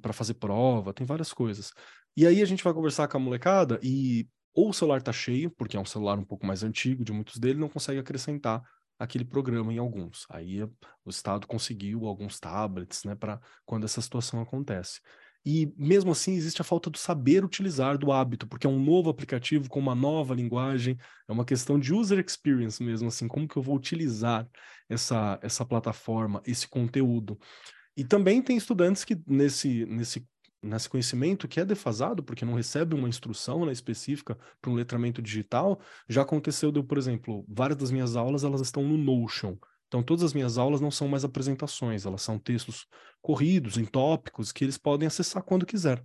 [0.00, 1.72] para fazer prova, tem várias coisas.
[2.16, 5.50] E aí a gente vai conversar com a molecada e ou o celular está cheio,
[5.50, 8.62] porque é um celular um pouco mais antigo de muitos deles, não consegue acrescentar
[8.98, 10.26] aquele programa em alguns.
[10.30, 15.00] Aí o Estado conseguiu alguns tablets, né, para quando essa situação acontece.
[15.48, 19.08] E mesmo assim existe a falta do saber utilizar do hábito, porque é um novo
[19.08, 23.56] aplicativo com uma nova linguagem, é uma questão de user experience mesmo, assim, como que
[23.56, 24.48] eu vou utilizar
[24.88, 27.38] essa, essa plataforma, esse conteúdo.
[27.96, 30.28] E também tem estudantes que nesse, nesse,
[30.60, 35.22] nesse conhecimento que é defasado, porque não recebe uma instrução né, específica para um letramento
[35.22, 39.56] digital, já aconteceu, de, por exemplo, várias das minhas aulas elas estão no Notion,
[39.88, 42.86] então, todas as minhas aulas não são mais apresentações, elas são textos
[43.22, 46.02] corridos, em tópicos, que eles podem acessar quando quiser.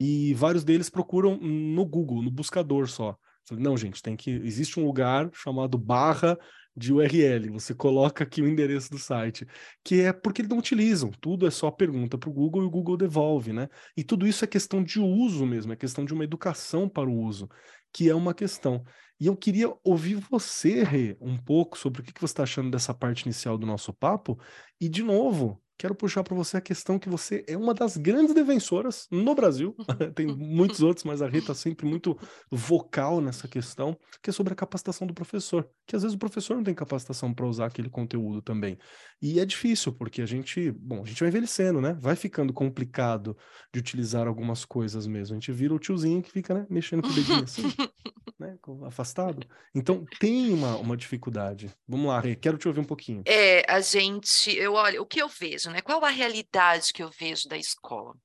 [0.00, 3.16] E vários deles procuram no Google, no buscador só.
[3.50, 4.30] Não, gente, tem que.
[4.30, 6.38] Existe um lugar chamado barra
[6.76, 7.50] de URL.
[7.50, 9.46] Você coloca aqui o endereço do site,
[9.82, 11.10] que é porque eles não utilizam.
[11.20, 13.68] Tudo é só pergunta para o Google e o Google devolve, né?
[13.96, 17.18] E tudo isso é questão de uso mesmo, é questão de uma educação para o
[17.20, 17.48] uso,
[17.92, 18.84] que é uma questão.
[19.20, 22.94] E eu queria ouvir você, Rê, um pouco sobre o que você está achando dessa
[22.94, 24.38] parte inicial do nosso papo.
[24.80, 28.34] E, de novo, quero puxar para você a questão que você é uma das grandes
[28.34, 29.76] defensoras no Brasil.
[30.14, 32.18] Tem muitos outros, mas a Rita está sempre muito
[32.50, 35.68] vocal nessa questão, que é sobre a capacitação do professor.
[35.86, 38.76] Que às vezes o professor não tem capacitação para usar aquele conteúdo também.
[39.22, 41.96] E é difícil, porque a gente, bom, a gente vai envelhecendo, né?
[42.00, 43.36] Vai ficando complicado
[43.72, 45.36] de utilizar algumas coisas mesmo.
[45.36, 47.62] A gente vira o tiozinho que fica, né, mexendo com o dedinho assim,
[48.38, 49.46] né, afastado.
[49.74, 51.72] Então tem uma, uma dificuldade.
[51.86, 53.22] Vamos lá, Rê, quero te ouvir um pouquinho.
[53.26, 55.82] É, a gente, eu olho, o que eu vejo vejo, né?
[55.82, 58.16] Qual a realidade que eu vejo da escola?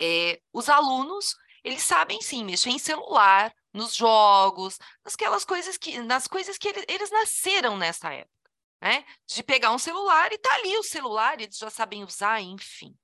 [0.00, 6.26] É, os alunos, eles sabem sim mexer em celular, nos jogos, aquelas coisas que, nas
[6.26, 8.50] coisas que eles, eles nasceram nessa época,
[8.80, 9.04] né?
[9.26, 12.96] De pegar um celular e tá ali o celular, eles já sabem usar, enfim.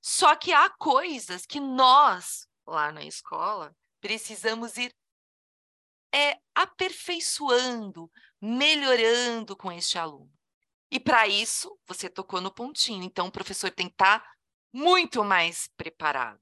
[0.00, 4.94] Só que há coisas que nós, lá na escola, precisamos ir
[6.14, 8.10] é, aperfeiçoando,
[8.40, 10.37] melhorando com este aluno.
[10.90, 13.02] E para isso, você tocou no pontinho.
[13.02, 14.32] Então, o professor tem que estar tá
[14.72, 16.40] muito mais preparado,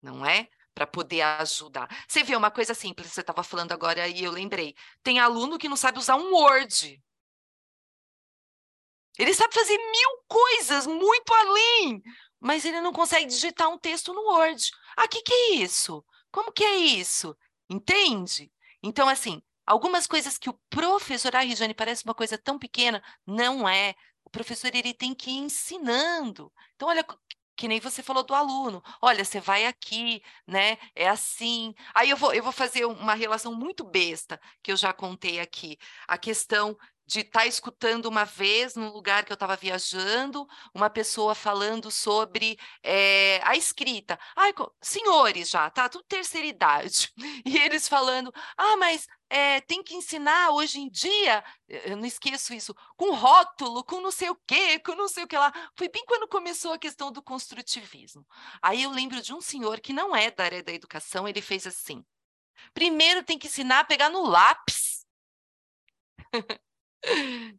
[0.00, 0.48] não é?
[0.74, 1.88] Para poder ajudar.
[2.08, 4.74] Você vê uma coisa simples, você estava falando agora e eu lembrei.
[5.02, 7.02] Tem aluno que não sabe usar um Word.
[9.18, 12.02] Ele sabe fazer mil coisas muito além,
[12.40, 14.70] mas ele não consegue digitar um texto no Word.
[14.96, 16.02] Ah, o que, que é isso?
[16.30, 17.36] Como que é isso?
[17.68, 18.50] Entende?
[18.82, 23.68] Então, assim, algumas coisas que o professor, ah, Regiane, parece uma coisa tão pequena, não
[23.68, 23.94] é.
[24.24, 26.52] O professor, ele tem que ir ensinando.
[26.74, 27.04] Então, olha,
[27.56, 28.82] que nem você falou do aluno.
[29.00, 30.78] Olha, você vai aqui, né?
[30.94, 31.74] É assim.
[31.94, 35.78] Aí eu vou, eu vou fazer uma relação muito besta que eu já contei aqui.
[36.08, 36.76] A questão
[37.12, 41.90] de estar tá escutando uma vez num lugar que eu estava viajando, uma pessoa falando
[41.90, 44.18] sobre é, a escrita.
[44.34, 45.88] Ai, senhores já, tá?
[45.88, 47.12] Tudo terceira idade.
[47.44, 52.54] E eles falando, ah, mas é, tem que ensinar hoje em dia, eu não esqueço
[52.54, 55.52] isso, com rótulo, com não sei o quê, com não sei o que lá.
[55.76, 58.26] Foi bem quando começou a questão do construtivismo.
[58.62, 61.66] Aí eu lembro de um senhor que não é da área da educação, ele fez
[61.66, 62.04] assim.
[62.72, 65.04] Primeiro tem que ensinar a pegar no lápis.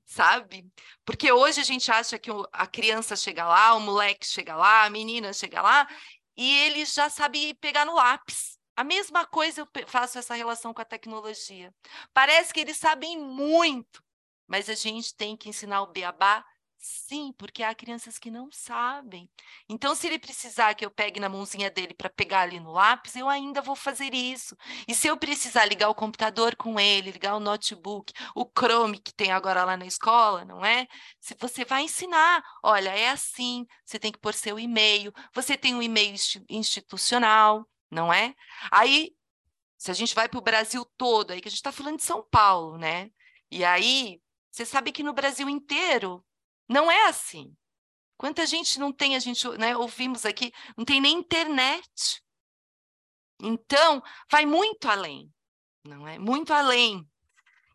[0.06, 0.66] sabe?
[1.06, 4.90] Porque hoje a gente acha que a criança chega lá, o moleque chega lá, a
[4.90, 5.88] menina chega lá,
[6.36, 8.58] e ele já sabe pegar no lápis.
[8.76, 11.74] A mesma coisa eu faço essa relação com a tecnologia.
[12.14, 14.04] Parece que eles sabem muito,
[14.48, 16.44] mas a gente tem que ensinar o beabá
[16.86, 19.30] Sim, porque há crianças que não sabem.
[19.70, 23.16] Então, se ele precisar que eu pegue na mãozinha dele para pegar ali no lápis,
[23.16, 24.54] eu ainda vou fazer isso.
[24.86, 29.14] E se eu precisar ligar o computador com ele, ligar o notebook, o Chrome que
[29.14, 30.86] tem agora lá na escola, não é?
[31.22, 35.74] Se você vai ensinar, olha, é assim, você tem que pôr seu e-mail, você tem
[35.74, 36.14] um e-mail
[36.50, 38.36] institucional, não é?
[38.70, 39.16] Aí,
[39.78, 42.04] se a gente vai para o Brasil todo, aí que a gente está falando de
[42.04, 43.10] São Paulo, né?
[43.50, 46.24] E aí, você sabe que no Brasil inteiro
[46.68, 47.56] não é assim.
[48.18, 52.24] Quanta gente não tem, a gente né, ouvimos aqui, não tem nem internet.
[53.42, 55.32] Então, vai muito além,
[55.84, 56.18] não é?
[56.18, 57.06] Muito além.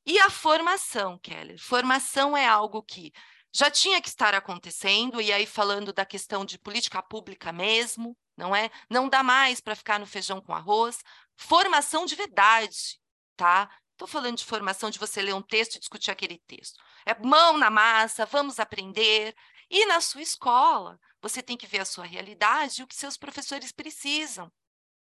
[0.07, 1.59] E a formação, Kelly?
[1.59, 3.13] Formação é algo que
[3.53, 8.55] já tinha que estar acontecendo, e aí falando da questão de política pública mesmo, não
[8.55, 8.71] é?
[8.89, 11.01] Não dá mais para ficar no feijão com arroz.
[11.37, 12.99] Formação de verdade,
[13.37, 13.69] tá?
[13.99, 16.81] Estou falando de formação de você ler um texto e discutir aquele texto.
[17.05, 19.35] É mão na massa, vamos aprender.
[19.69, 23.17] E na sua escola, você tem que ver a sua realidade e o que seus
[23.17, 24.53] professores precisam.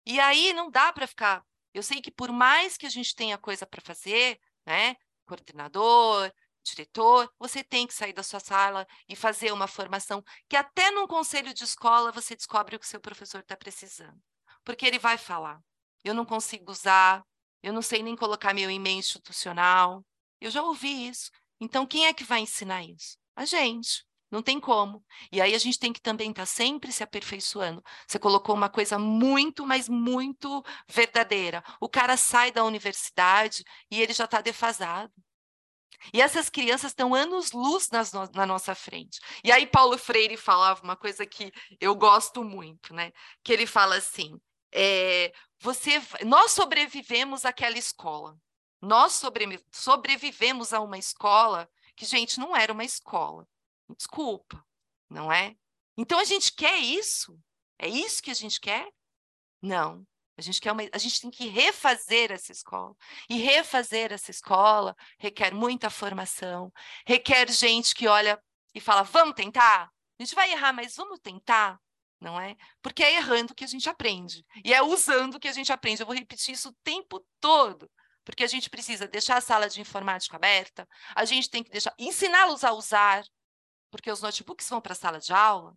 [0.05, 1.45] E aí não dá para ficar.
[1.73, 4.97] Eu sei que por mais que a gente tenha coisa para fazer, né?
[5.25, 6.29] Coordenador,
[6.61, 11.07] diretor, você tem que sair da sua sala e fazer uma formação que até num
[11.07, 14.21] conselho de escola você descobre o que seu professor está precisando.
[14.65, 15.61] Porque ele vai falar.
[16.03, 17.25] Eu não consigo usar,
[17.63, 20.05] eu não sei nem colocar meu e-mail institucional.
[20.41, 21.31] Eu já ouvi isso.
[21.59, 23.17] Então, quem é que vai ensinar isso?
[23.35, 24.05] A gente.
[24.29, 25.05] Não tem como.
[25.31, 27.83] E aí a gente tem que também estar tá sempre se aperfeiçoando.
[28.07, 31.63] Você colocou uma coisa muito, mas muito verdadeira.
[31.79, 35.13] O cara sai da universidade e ele já está defasado.
[36.11, 39.19] E essas crianças estão anos-luz no, na nossa frente.
[39.43, 43.11] E aí Paulo Freire falava uma coisa que eu gosto muito, né?
[43.43, 44.35] Que ele fala assim:
[44.73, 48.37] é, você, nós sobrevivemos àquela escola.
[48.81, 53.47] Nós sobre, sobrevivemos a uma escola que, gente, não era uma escola.
[53.95, 54.65] Desculpa,
[55.09, 55.55] não é?
[55.97, 57.39] Então a gente quer isso?
[57.79, 58.89] É isso que a gente quer?
[59.61, 60.05] Não.
[60.37, 62.95] A gente quer uma, a gente tem que refazer essa escola.
[63.29, 66.73] E refazer essa escola requer muita formação,
[67.05, 68.41] requer gente que olha
[68.73, 69.91] e fala: "Vamos tentar?
[70.19, 71.79] A gente vai errar, mas vamos tentar?"
[72.23, 72.55] Não é?
[72.81, 74.45] Porque é errando que a gente aprende.
[74.63, 76.01] E é usando que a gente aprende.
[76.01, 77.91] Eu vou repetir isso o tempo todo.
[78.23, 81.93] Porque a gente precisa deixar a sala de informática aberta, a gente tem que deixar
[81.99, 83.21] ensiná-los a usar,
[83.91, 85.75] porque os notebooks vão para a sala de aula.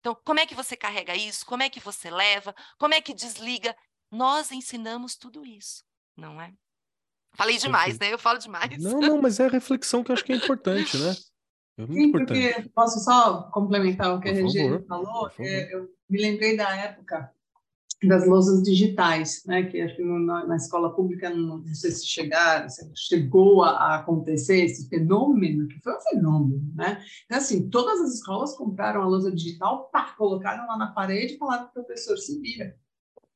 [0.00, 1.46] Então, como é que você carrega isso?
[1.46, 2.54] Como é que você leva?
[2.78, 3.74] Como é que desliga?
[4.10, 5.82] Nós ensinamos tudo isso,
[6.14, 6.52] não é?
[7.32, 8.12] Falei demais, né?
[8.12, 8.82] Eu falo demais.
[8.82, 11.16] Não, não, mas é a reflexão que eu acho que é importante, né?
[11.78, 12.52] É muito Sim, importante.
[12.54, 15.30] porque posso só complementar o que Por a Regina falou?
[15.38, 17.32] É, eu me lembrei da época
[18.02, 19.62] das lousas digitais, né?
[19.64, 23.96] Que acho que na, escola pública não, não sei se chegar, se chegou a, a,
[23.96, 27.00] acontecer esse fenômeno, que foi um fenômeno, né?
[27.24, 31.38] Então, assim, todas as escolas compraram a lousa digital, pá, colocaram lá na parede e
[31.38, 32.76] falaram para o professor se vira.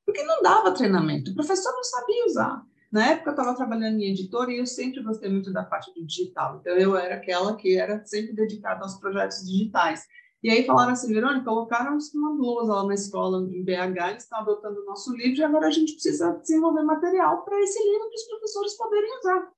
[0.04, 2.71] porque não dava treinamento, o professor não sabia usar.
[2.92, 6.04] Na época eu estava trabalhando em editora e eu sempre gostei muito da parte do
[6.04, 6.58] digital.
[6.60, 10.06] Então eu era aquela que era sempre dedicada aos projetos digitais.
[10.42, 14.40] E aí falaram assim, Verônica, colocaram uma blusa lá na escola em BH, eles estão
[14.40, 18.14] adotando o nosso livro e agora a gente precisa desenvolver material para esse livro para
[18.14, 19.52] os professores poderem usar.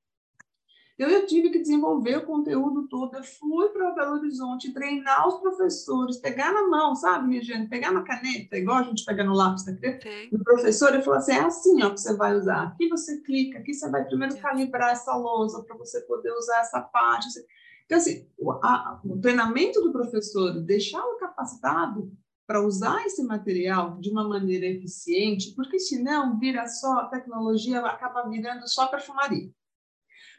[0.95, 3.17] Então, eu tive que desenvolver o conteúdo todo.
[3.17, 7.69] Eu fui para Belo Horizonte treinar os professores, pegar na mão, sabe, Regiane?
[7.69, 10.07] Pegar na caneta, igual a gente pega no lápis da criança.
[10.33, 12.63] O professor, ele falou assim: é assim ó, que você vai usar.
[12.69, 16.81] Aqui você clica, aqui você vai primeiro calibrar essa lousa para você poder usar essa
[16.81, 17.27] parte.
[17.87, 22.13] Então, assim, o, a, o treinamento do professor, deixá-lo capacitado
[22.47, 28.29] para usar esse material de uma maneira eficiente, porque senão vira só, a tecnologia acaba
[28.29, 29.51] virando só perfumaria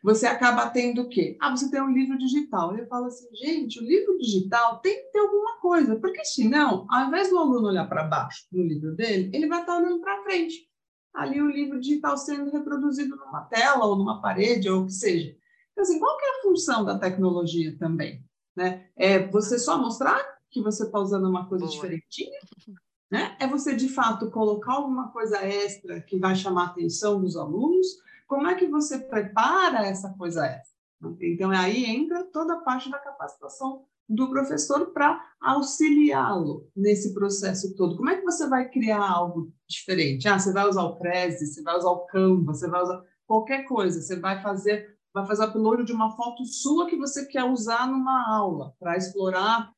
[0.06, 1.36] você acaba tendo o quê?
[1.41, 2.78] Ah, você tem um livro digital.
[2.78, 7.08] Ele fala assim, gente, o livro digital tem que ter alguma coisa, porque senão, ao
[7.08, 10.70] invés do aluno olhar para baixo no livro dele, ele vai estar olhando para frente.
[11.12, 15.36] Ali o livro digital sendo reproduzido numa tela ou numa parede ou o que seja.
[15.72, 18.24] Então, assim, qual que é a função da tecnologia também?
[18.56, 18.88] Né?
[18.95, 21.76] É você só mostrar que você está usando uma coisa Boa.
[21.76, 22.39] diferentinha?
[23.12, 23.38] Né?
[23.39, 27.86] É você, de fato, colocar alguma coisa extra que vai chamar a atenção dos alunos?
[28.28, 30.73] Como é que você prepara essa coisa essa?
[31.21, 37.97] Então, aí entra toda a parte da capacitação do professor para auxiliá-lo nesse processo todo.
[37.97, 40.28] Como é que você vai criar algo diferente?
[40.28, 43.63] Ah, você vai usar o Prezi, você vai usar o Canva, você vai usar qualquer
[43.63, 47.88] coisa, você vai fazer vai fazer upload de uma foto sua que você quer usar
[47.88, 49.71] numa aula para explorar,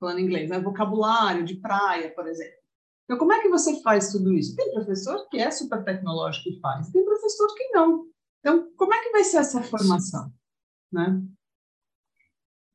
[0.00, 0.58] falando inglês, né?
[0.58, 2.63] vocabulário de praia, por exemplo.
[3.04, 4.56] Então, como é que você faz tudo isso?
[4.56, 8.06] Tem professor que é super tecnológico e faz, tem professor que não.
[8.40, 10.32] Então, como é que vai ser essa formação?
[10.92, 11.22] Né?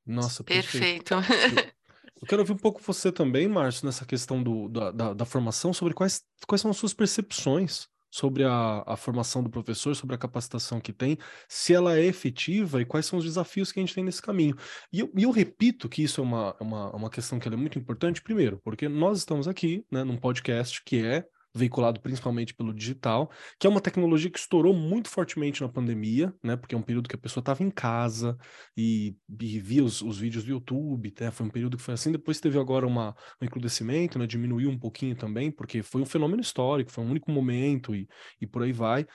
[0.06, 1.16] Nossa, perfeito.
[1.16, 1.74] perfeito.
[2.22, 5.72] Eu quero ouvir um pouco você também, Márcio, nessa questão do, da, da, da, formação,
[5.72, 10.18] sobre quais, quais são as suas percepções sobre a, a, formação do professor, sobre a
[10.18, 13.94] capacitação que tem, se ela é efetiva e quais são os desafios que a gente
[13.94, 14.56] tem nesse caminho.
[14.92, 17.78] E eu, e eu repito que isso é uma, uma, uma questão que é muito
[17.78, 23.32] importante, primeiro, porque nós estamos aqui né, num podcast que é veiculado principalmente pelo digital,
[23.60, 26.56] que é uma tecnologia que estourou muito fortemente na pandemia, né?
[26.56, 28.38] Porque é um período que a pessoa estava em casa
[28.78, 31.32] e, e via os, os, vídeos do YouTube, né?
[31.32, 32.12] Foi um período que foi assim.
[32.12, 34.28] Depois teve agora uma, um encrudecimento, né?
[34.28, 38.08] Diminuiu um pouquinho também, porque foi um fenômeno histórico, foi um único momento e,
[38.40, 39.06] e por aí vai.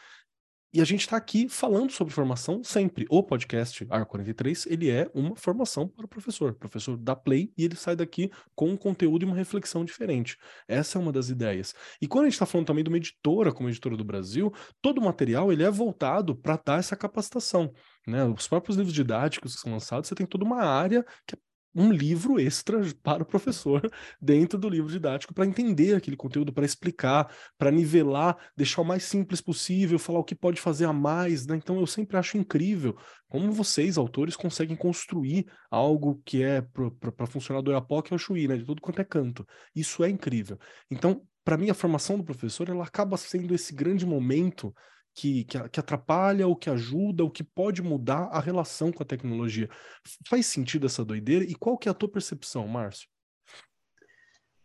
[0.76, 3.06] E a gente está aqui falando sobre formação sempre.
[3.08, 6.50] O podcast AR 43, ele é uma formação para o professor.
[6.50, 10.36] O professor dá play e ele sai daqui com um conteúdo e uma reflexão diferente.
[10.66, 11.76] Essa é uma das ideias.
[12.02, 14.52] E quando a gente está falando também de uma editora como Editora do Brasil,
[14.82, 17.72] todo o material ele é voltado para dar essa capacitação.
[18.04, 18.24] Né?
[18.24, 21.38] Os próprios livros didáticos que são lançados, você tem toda uma área que é
[21.74, 23.82] um livro extra para o professor
[24.20, 29.04] dentro do livro didático para entender aquele conteúdo, para explicar, para nivelar, deixar o mais
[29.04, 31.56] simples possível, falar o que pode fazer a mais, né?
[31.56, 32.96] Então eu sempre acho incrível
[33.28, 38.46] como vocês, autores, conseguem construir algo que é para funcionar do Irapoca é o Chuí,
[38.46, 38.56] né?
[38.56, 39.44] De tudo quanto é canto.
[39.74, 40.56] Isso é incrível.
[40.88, 44.72] Então, para mim, a formação do professor ela acaba sendo esse grande momento
[45.14, 49.06] que, que, que, atrapalha, ou que ajuda, ou que pode mudar a relação com a
[49.06, 49.68] tecnologia.
[50.28, 51.44] Faz sentido essa doideira?
[51.44, 53.08] E qual que é a tua percepção, Márcio?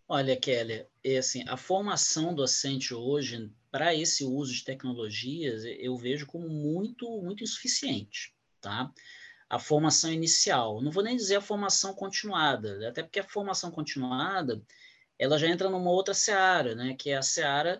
[0.08, 6.26] Olha, Kelly, é assim, a formação docente hoje para esse uso de tecnologias eu vejo
[6.26, 8.91] como muito, muito insuficiente, tá?
[9.47, 14.60] A formação inicial, não vou nem dizer a formação continuada, até porque a formação continuada
[15.20, 16.95] ela já entra numa outra seara, né?
[16.97, 17.80] Que é a seara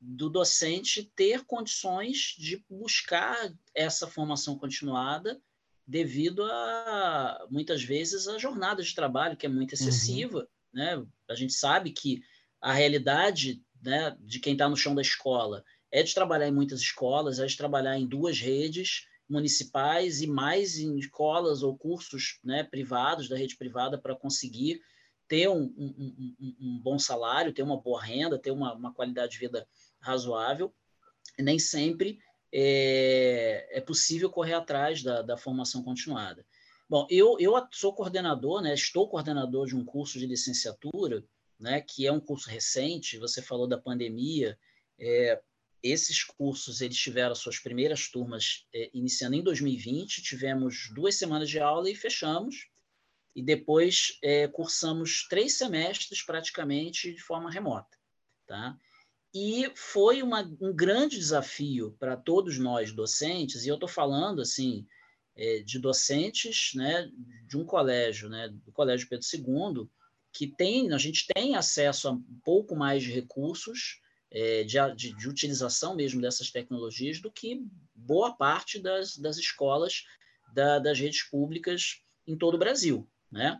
[0.00, 5.40] do docente ter condições de buscar essa formação continuada
[5.86, 9.78] devido a muitas vezes a jornada de trabalho que é muito uhum.
[9.78, 10.46] excessiva, uhum.
[10.72, 11.06] né?
[11.28, 12.22] A gente sabe que
[12.60, 16.80] a realidade, né, de quem está no chão da escola é de trabalhar em muitas
[16.80, 22.62] escolas, é de trabalhar em duas redes municipais e mais em escolas ou cursos, né,
[22.64, 24.80] privados da rede privada para conseguir
[25.28, 29.32] ter um, um, um, um, bom salário, ter uma boa renda, ter uma, uma qualidade
[29.32, 29.66] de vida
[30.06, 30.72] razoável,
[31.38, 32.18] nem sempre
[32.52, 36.46] é, é possível correr atrás da, da, formação continuada.
[36.88, 41.24] Bom, eu, eu sou coordenador, né, estou coordenador de um curso de licenciatura,
[41.58, 44.56] né, que é um curso recente, você falou da pandemia,
[44.98, 45.40] é,
[45.82, 51.58] esses cursos eles tiveram suas primeiras turmas é, iniciando em 2020, tivemos duas semanas de
[51.58, 52.68] aula e fechamos,
[53.34, 57.98] e depois é, cursamos três semestres praticamente de forma remota.
[58.46, 58.78] Tá?
[59.34, 64.86] E foi uma, um grande desafio para todos nós docentes, e eu estou falando assim
[65.36, 67.10] é, de docentes né,
[67.46, 69.88] de um colégio, né, do Colégio Pedro II,
[70.32, 74.00] que tem, a gente tem acesso a um pouco mais de recursos
[74.30, 77.62] é, de, de, de, utilização mesmo dessas tecnologias do que
[77.94, 80.04] boa parte das, das escolas
[80.52, 83.58] da, das redes públicas em todo o Brasil, né?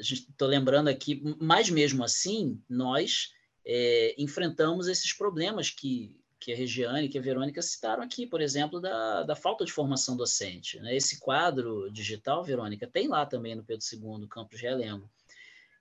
[0.00, 3.30] Estou é, lembrando aqui, mas mesmo assim, nós
[3.70, 8.40] é, enfrentamos esses problemas que, que a Regiane e que a Verônica citaram aqui, por
[8.40, 10.80] exemplo, da, da falta de formação docente.
[10.80, 10.96] Né?
[10.96, 15.08] Esse quadro digital, Verônica, tem lá também no Pedro II, Campos Realengo.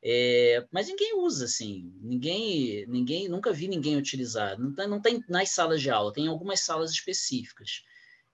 [0.04, 4.60] É, mas ninguém usa, assim, ninguém, ninguém, nunca vi ninguém utilizar.
[4.60, 7.84] Não tem, não tem nas salas de aula, tem algumas salas específicas.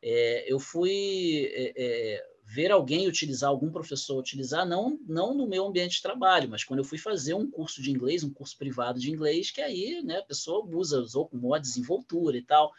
[0.01, 5.66] É, eu fui é, é ver alguém utilizar, algum professor utilizar, não, não no meu
[5.66, 8.99] ambiente de trabalho, mas quando eu fui fazer um curso de inglês, um curso privado
[8.99, 12.72] de inglês, que aí né, a pessoa usa, usou com modo desenvoltura e tal,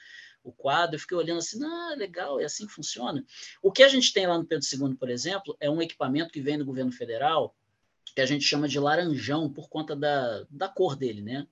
[0.45, 3.25] o quadro, eu fiquei olhando assim, ah, legal, é assim que funciona.
[3.61, 6.41] O que a gente tem lá no Pedro II, por exemplo, é um equipamento que
[6.41, 7.53] vem do governo federal,
[8.15, 11.49] que a gente chama de laranjão, por conta da, da cor dele, né?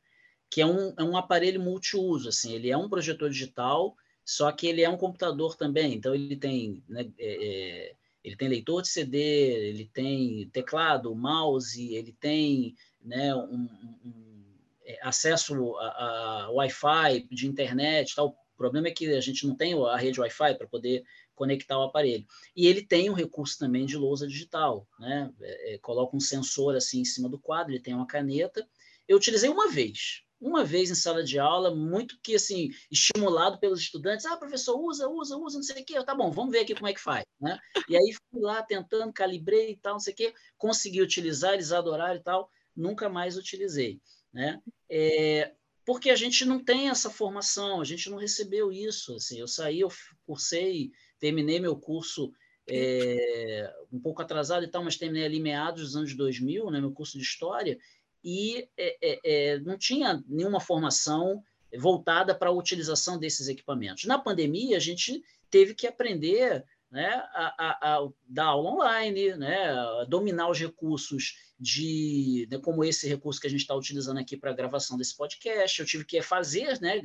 [0.48, 4.68] Que é um, é um aparelho multiuso, assim, ele é um projetor digital, só que
[4.68, 8.88] ele é um computador também, então ele tem né, é, é ele tem leitor de
[8.88, 13.68] CD, ele tem teclado, mouse, ele tem né, um,
[14.04, 14.44] um,
[14.84, 18.28] é, acesso a, a Wi-Fi de internet tal.
[18.28, 21.04] O problema é que a gente não tem a rede Wi-Fi para poder
[21.34, 22.24] conectar o aparelho.
[22.54, 25.32] E ele tem um recurso também de lousa digital, né?
[25.40, 28.64] É, é, coloca um sensor assim em cima do quadro, ele tem uma caneta.
[29.08, 33.80] Eu utilizei uma vez, uma vez em sala de aula, muito que assim, estimulado pelos
[33.80, 36.74] estudantes, ah, professor, usa, usa, usa, não sei o quê, tá bom, vamos ver aqui
[36.74, 37.58] como é que faz, né?
[37.88, 41.70] E aí fui lá tentando, calibrei e tal, não sei o quê, consegui utilizar, eles
[41.70, 44.00] adoraram e tal, nunca mais utilizei,
[44.32, 44.60] né?
[44.90, 45.52] É,
[45.86, 49.80] porque a gente não tem essa formação, a gente não recebeu isso, assim, eu saí,
[49.80, 49.88] eu
[50.26, 50.90] cursei,
[51.20, 52.32] terminei meu curso
[52.68, 56.92] é, um pouco atrasado e tal, mas terminei ali meados dos anos 2000, né, meu
[56.92, 57.78] curso de História,
[58.24, 61.42] e é, é, é, não tinha nenhuma formação
[61.78, 64.04] voltada para a utilização desses equipamentos.
[64.04, 69.70] Na pandemia, a gente teve que aprender né, a, a, a dar aula online, né,
[69.70, 74.36] a dominar os recursos de, né, como esse recurso que a gente está utilizando aqui
[74.36, 75.80] para a gravação desse podcast.
[75.80, 77.00] Eu tive que fazer, né,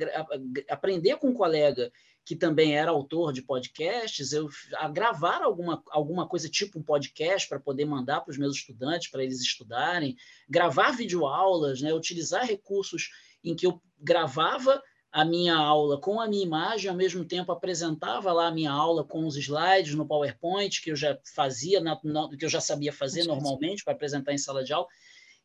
[0.68, 1.90] aprender com um colega
[2.28, 7.48] que também era autor de podcasts, eu a gravar alguma, alguma coisa tipo um podcast
[7.48, 10.14] para poder mandar para os meus estudantes, para eles estudarem,
[10.46, 13.08] gravar videoaulas, né, utilizar recursos
[13.42, 18.30] em que eu gravava a minha aula com a minha imagem, ao mesmo tempo apresentava
[18.30, 22.28] lá a minha aula com os slides no PowerPoint, que eu já fazia, na, na,
[22.36, 24.86] que eu já sabia fazer normalmente para apresentar em sala de aula.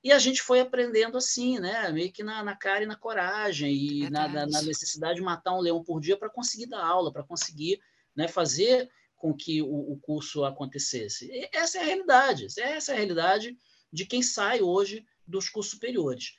[0.04, 1.90] E a gente foi aprendendo assim, né?
[1.92, 5.56] Meio que na, na cara e na coragem, e na, na, na, necessidade de matar
[5.56, 7.80] um leão por dia para conseguir dar aula, para conseguir
[8.14, 11.30] né, fazer com que o, o, curso acontecesse.
[11.32, 13.58] E essa é a realidade, essa é a realidade
[13.92, 16.36] de quem sai hoje dos cursos superiores.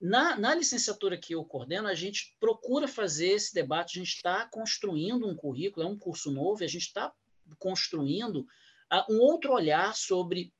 [0.00, 4.46] Na, na licenciatura que eu coordeno, a gente procura fazer esse debate, a gente está
[4.46, 7.12] construindo um currículo, é um curso novo, e a gente está
[7.58, 8.46] construindo
[8.92, 10.52] uh, um outro olhar sobre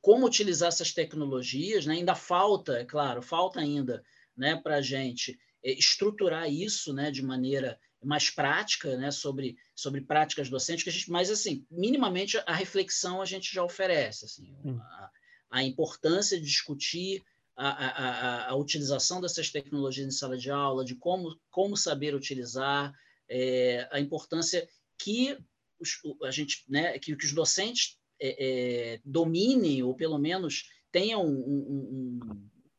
[0.00, 1.94] como utilizar essas tecnologias, né?
[1.94, 4.02] ainda falta, é claro, falta ainda
[4.36, 10.00] né, para a gente é, estruturar isso né, de maneira mais prática, né, sobre, sobre
[10.02, 14.54] práticas docentes, que a gente, mas assim, minimamente a reflexão a gente já oferece, assim,
[14.64, 14.78] hum.
[14.78, 15.10] a,
[15.50, 17.24] a, importância de discutir
[17.56, 22.92] a, a, a, utilização dessas tecnologias em sala de aula, de como, como saber utilizar,
[23.28, 24.68] é, a importância
[24.98, 25.38] que
[25.80, 31.24] os, a gente, né, que, que os docentes é, é, dominem, ou pelo menos tenham
[31.24, 32.20] um, um,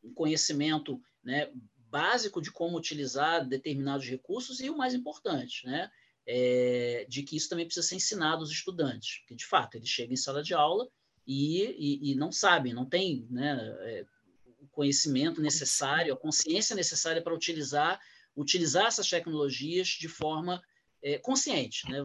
[0.04, 1.50] um conhecimento né,
[1.90, 5.90] básico de como utilizar determinados recursos e o mais importante, né,
[6.26, 10.12] é, de que isso também precisa ser ensinado aos estudantes, que de fato eles chegam
[10.12, 10.88] em sala de aula
[11.26, 14.06] e, e, e não sabem, não têm né, é,
[14.60, 18.00] o conhecimento necessário, a consciência necessária para utilizar
[18.36, 20.62] utilizar essas tecnologias de forma
[21.02, 22.04] é, consciente, né?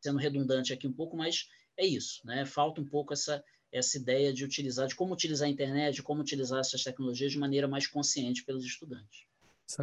[0.00, 1.48] sendo redundante aqui um pouco, mas
[1.78, 2.44] é isso, né?
[2.44, 6.20] Falta um pouco essa, essa ideia de utilizar, de como utilizar a internet, de como
[6.20, 9.26] utilizar essas tecnologias de maneira mais consciente pelos estudantes.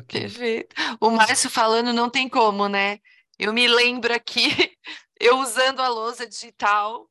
[0.07, 0.75] Perfeito.
[0.99, 2.99] O Márcio falando não tem como, né?
[3.37, 4.47] Eu me lembro aqui,
[5.19, 7.09] eu usando a lousa digital,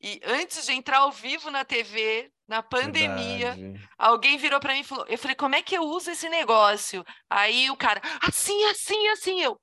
[0.00, 3.88] e antes de entrar ao vivo na TV, na pandemia, Verdade.
[3.96, 7.02] alguém virou para mim e falou: Eu falei, como é que eu uso esse negócio?
[7.28, 9.40] Aí o cara, assim, assim, assim.
[9.40, 9.58] Eu,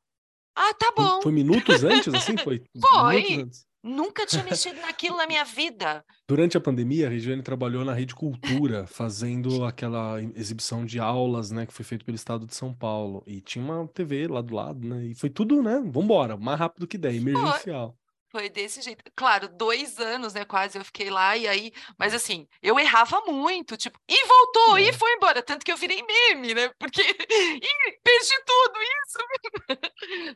[0.56, 1.22] ah, tá bom.
[1.22, 2.36] Foi minutos antes, assim?
[2.38, 2.64] Foi.
[2.90, 3.48] Foi.
[3.84, 6.06] Nunca tinha mexido naquilo na minha vida.
[6.28, 11.66] Durante a pandemia, a Regiane trabalhou na Rede Cultura, fazendo aquela exibição de aulas, né,
[11.66, 13.24] que foi feito pelo Estado de São Paulo.
[13.26, 15.06] E tinha uma TV lá do lado, né?
[15.06, 15.82] E foi tudo, né?
[15.86, 17.98] Vambora, mais rápido que der, emergencial.
[18.32, 19.04] Foi desse jeito.
[19.14, 20.46] Claro, dois anos, né?
[20.46, 24.84] Quase eu fiquei lá, e aí, mas assim, eu errava muito, tipo, e voltou, é.
[24.84, 25.44] e foi embora.
[25.44, 26.70] Tanto que eu virei meme, né?
[26.80, 29.20] Porque e perdi tudo isso.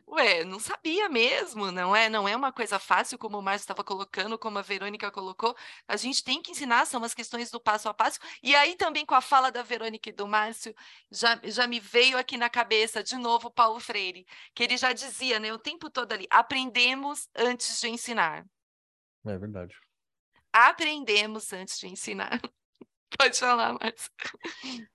[0.08, 2.10] Ué, não sabia mesmo, não é?
[2.10, 5.56] Não é uma coisa fácil, como o Márcio estava colocando, como a Verônica colocou.
[5.88, 8.18] A gente tem que ensinar, são as questões do passo a passo.
[8.42, 10.74] E aí também com a fala da Verônica e do Márcio,
[11.10, 15.40] já, já me veio aqui na cabeça de novo Paulo Freire, que ele já dizia,
[15.40, 18.44] né, o tempo todo ali, aprendemos antes de de ensinar.
[19.24, 19.74] É verdade.
[20.52, 22.40] Aprendemos antes de ensinar.
[23.18, 24.10] Pode falar, mas.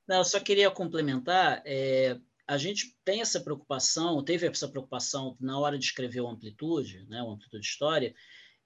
[0.08, 1.62] Não, eu só queria complementar.
[1.66, 7.06] É, a gente tem essa preocupação, teve essa preocupação na hora de escrever o Amplitude,
[7.08, 8.14] né, o Amplitude História,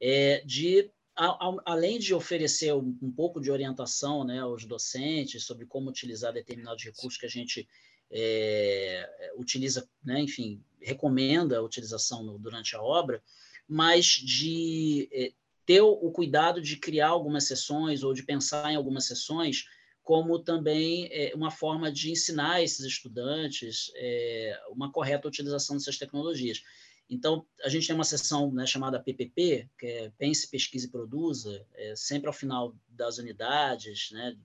[0.01, 5.45] é, de a, a, além de oferecer um, um, pouco de orientação né, aos docentes
[5.45, 7.67] sobre como utilizar determinados recursos que a gente
[8.11, 13.21] é, utiliza, né, enfim, recomenda a utilização no, durante a obra,
[13.67, 15.31] mas de é,
[15.65, 19.65] ter o cuidado de criar algumas sessões ou de pensar em algumas sessões
[20.05, 26.61] como também é, uma forma de ensinar esses estudantes é, uma correta utilização dessas tecnologias.
[27.09, 31.65] Então, a gente tem uma sessão né, chamada PPP, que é Pense, Pesquise e Produza,
[31.73, 34.37] é, sempre ao final das unidades, né,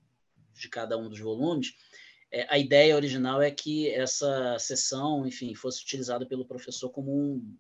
[0.55, 1.75] de cada um dos volumes.
[2.49, 7.57] A ideia original é que essa sessão, enfim, fosse utilizada pelo professor como um,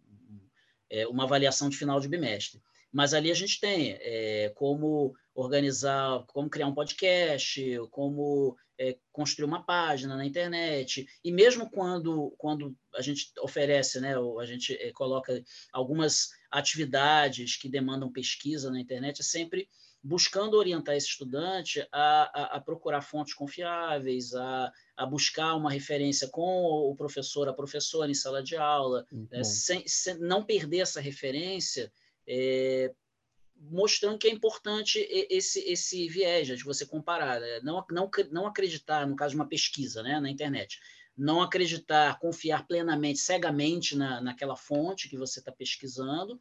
[0.91, 2.61] é, uma avaliação de final de bimestre.
[2.93, 9.47] Mas ali a gente tem é, como organizar, como criar um podcast, como é, construir
[9.47, 11.07] uma página na internet.
[11.23, 17.69] E mesmo quando, quando a gente oferece, né, a gente é, coloca algumas atividades que
[17.69, 19.69] demandam pesquisa na internet, é sempre
[20.03, 26.29] buscando orientar esse estudante a, a, a procurar fontes confiáveis, a, a, buscar uma referência
[26.29, 31.01] com o professor, a professora em sala de aula, né, sem, sem, não perder essa
[31.01, 31.93] referência,
[32.27, 32.93] é,
[33.57, 34.99] mostrando que é importante
[35.29, 37.61] esse, esse viés de você comparar, né?
[37.63, 40.81] não, não, não acreditar, no caso de uma pesquisa né, na internet,
[41.15, 46.41] não acreditar, confiar plenamente, cegamente na, naquela fonte que você está pesquisando,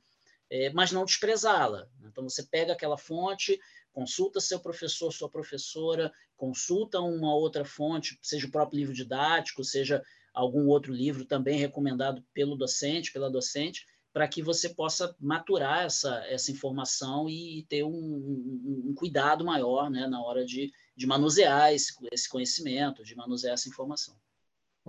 [0.49, 1.87] é, mas não desprezá-la.
[2.03, 3.59] Então, você pega aquela fonte,
[3.91, 10.03] consulta seu professor, sua professora, consulta uma outra fonte, seja o próprio livro didático, seja
[10.33, 16.25] algum outro livro também recomendado pelo docente, pela docente, para que você possa maturar essa,
[16.25, 21.73] essa informação e ter um, um, um cuidado maior né, na hora de, de manusear
[21.73, 24.15] esse, esse conhecimento, de manusear essa informação.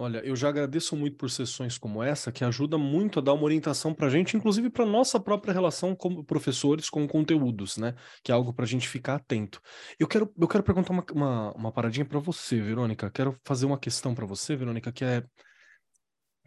[0.00, 3.44] Olha, eu já agradeço muito por sessões como essa, que ajuda muito a dar uma
[3.44, 7.94] orientação para a gente, inclusive para nossa própria relação como professores com conteúdos, né?
[8.24, 9.60] Que é algo para a gente ficar atento.
[9.98, 13.10] Eu quero, eu quero perguntar uma, uma, uma paradinha para você, Verônica.
[13.10, 15.22] Quero fazer uma questão para você, Verônica, que é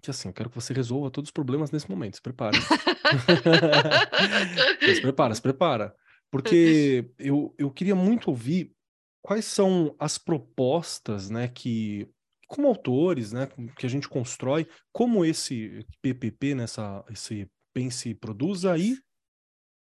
[0.01, 2.16] que assim, eu quero que você resolva todos os problemas nesse momento.
[2.16, 2.58] Se prepare.
[4.82, 5.93] se prepara, se prepara.
[6.32, 8.74] Porque eu, eu queria muito ouvir
[9.22, 12.10] quais são as propostas, né, que
[12.54, 18.95] como autores, né, que a gente constrói, como esse PPP, nessa, esse pense, produza e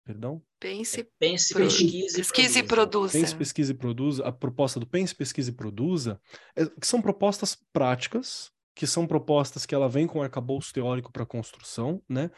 [0.06, 0.40] perdão?
[0.60, 3.18] Pense, é, pense pesquise, pesquise e produza.
[3.18, 4.24] Pense, pesquise e produza.
[4.24, 6.20] A proposta do pense, pesquise e produza,
[6.54, 11.26] é, que são propostas práticas, que são propostas que ela vem com arcabouço teórico para
[11.26, 12.30] construção, né?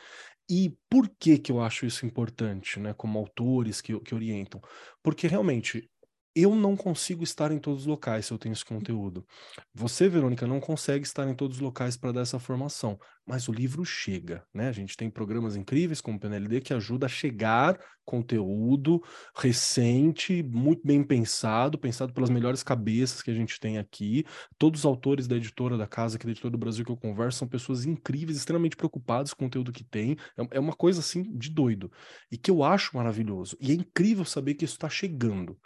[0.48, 2.94] E por que que eu acho isso importante, né?
[2.94, 4.62] Como autores que, que orientam?
[5.02, 5.90] Porque realmente
[6.36, 9.26] eu não consigo estar em todos os locais se eu tenho esse conteúdo.
[9.74, 13.52] Você, Verônica, não consegue estar em todos os locais para dar essa formação, mas o
[13.52, 14.68] livro chega, né?
[14.68, 19.02] A gente tem programas incríveis como o PNLD que ajuda a chegar conteúdo
[19.34, 24.24] recente, muito bem pensado, pensado pelas melhores cabeças que a gente tem aqui.
[24.58, 27.38] Todos os autores da editora da casa, que da editora do Brasil que eu converso,
[27.38, 30.16] são pessoas incríveis, extremamente preocupadas com o conteúdo que tem.
[30.36, 31.90] É, é uma coisa assim de doido.
[32.30, 33.56] E que eu acho maravilhoso.
[33.58, 35.58] E é incrível saber que isso está chegando.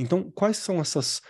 [0.00, 1.20] Então, quais são essas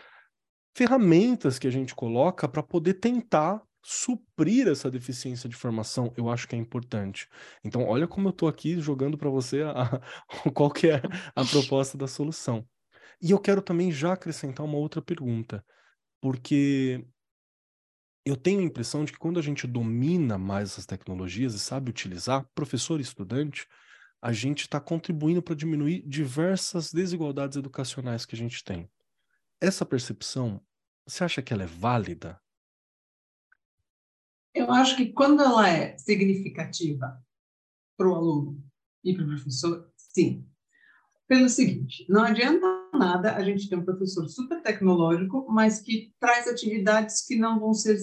[0.76, 6.12] ferramentas que a gente coloca para poder tentar suprir essa deficiência de formação?
[6.16, 7.28] Eu acho que é importante.
[7.64, 10.00] Então, olha como eu estou aqui jogando para você a, a,
[10.54, 11.02] qual que é
[11.34, 12.64] a proposta da solução.
[13.20, 15.64] E eu quero também já acrescentar uma outra pergunta,
[16.20, 17.04] porque
[18.24, 21.90] eu tenho a impressão de que quando a gente domina mais essas tecnologias e sabe
[21.90, 23.66] utilizar, professor e estudante,
[24.22, 28.90] a gente está contribuindo para diminuir diversas desigualdades educacionais que a gente tem.
[29.60, 30.60] Essa percepção,
[31.06, 32.40] você acha que ela é válida?
[34.54, 37.22] Eu acho que quando ela é significativa
[37.96, 38.62] para o aluno
[39.04, 40.46] e para o professor, sim.
[41.26, 46.48] Pelo seguinte, não adianta nada a gente ter um professor super tecnológico, mas que traz
[46.48, 47.98] atividades que não vão ser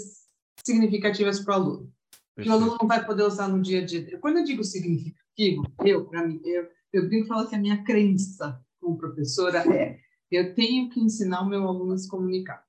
[0.64, 1.97] significativas para o aluno.
[2.44, 4.18] Que o aluno não vai poder usar no dia a dia.
[4.20, 8.60] Quando eu digo significativo, eu, para mim, eu, eu brinco falo que a minha crença
[8.80, 12.62] como professora é eu tenho que ensinar o meu aluno a se comunicar.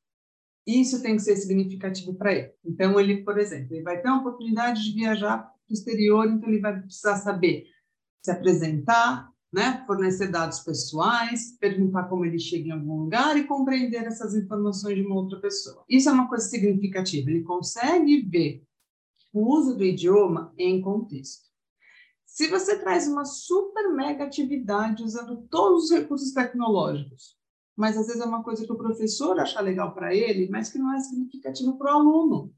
[0.67, 2.53] Isso tem que ser significativo para ele.
[2.65, 6.49] Então, ele, por exemplo, ele vai ter uma oportunidade de viajar para o exterior, então
[6.49, 7.65] ele vai precisar saber
[8.23, 14.05] se apresentar, né, fornecer dados pessoais, perguntar como ele chega em algum lugar e compreender
[14.05, 15.85] essas informações de uma outra pessoa.
[15.89, 17.31] Isso é uma coisa significativa.
[17.31, 18.63] Ele consegue ver
[19.33, 21.49] o uso do idioma em contexto.
[22.25, 27.37] Se você traz uma super mega atividade usando todos os recursos tecnológicos,
[27.77, 30.79] mas às vezes é uma coisa que o professor acha legal para ele, mas que
[30.79, 32.53] não é significativo para o aluno.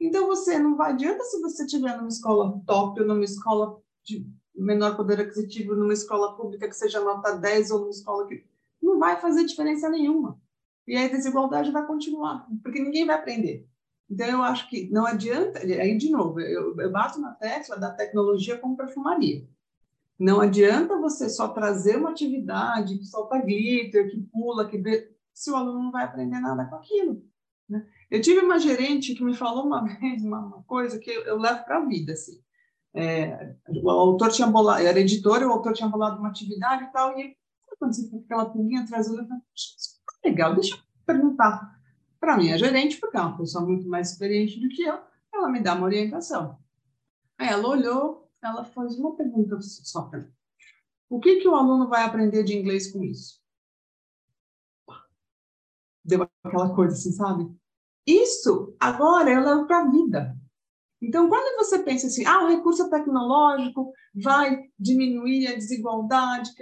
[0.00, 4.30] Então você não vai adianta se você estiver numa escola top ou numa escola de
[4.54, 8.44] menor poder aquisitivo, numa escola pública que seja nota 10 ou numa escola que
[8.82, 10.40] não vai fazer diferença nenhuma.
[10.86, 13.66] E a desigualdade vai continuar, porque ninguém vai aprender.
[14.08, 17.90] Então, eu acho que não adianta, aí de novo, eu, eu bato na tecla da
[17.90, 19.46] tecnologia como perfumaria.
[20.18, 25.50] Não adianta você só trazer uma atividade que solta glitter, que pula, que vê, se
[25.50, 27.22] o aluno não vai aprender nada com aquilo.
[27.68, 27.84] Né?
[28.10, 31.64] Eu tive uma gerente que me falou uma vez uma, coisa que eu, eu levo
[31.64, 32.12] para a vida.
[32.12, 32.40] Assim.
[32.94, 37.18] É, o autor tinha bolado, era editor, o autor tinha bolado uma atividade e tal,
[37.18, 37.36] e
[37.78, 39.36] quando você fica aquela pulguinha atrás, eu falei, tá
[40.24, 41.75] legal, deixa eu perguntar
[42.26, 44.98] para a minha gerente, porque é uma pessoa muito mais experiente do que eu,
[45.32, 46.58] ela me dá uma orientação.
[47.38, 50.32] Aí ela olhou, ela faz uma pergunta só para mim.
[51.08, 53.40] O que, que o aluno vai aprender de inglês com isso?
[56.04, 57.48] Deu aquela coisa assim, sabe?
[58.04, 60.36] Isso, agora, eu levo para a vida.
[61.00, 66.52] Então, quando você pensa assim, ah, o recurso tecnológico vai diminuir a desigualdade,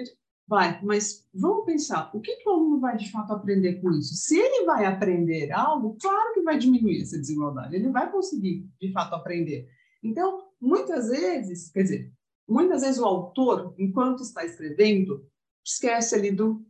[0.47, 4.15] vai, mas vamos pensar, o que, que o aluno vai de fato aprender com isso?
[4.15, 8.93] Se ele vai aprender algo, claro que vai diminuir essa desigualdade, ele vai conseguir de
[8.93, 9.69] fato aprender.
[10.03, 12.13] Então, muitas vezes, quer dizer,
[12.49, 15.27] muitas vezes o autor, enquanto está escrevendo,
[15.65, 16.65] esquece ali do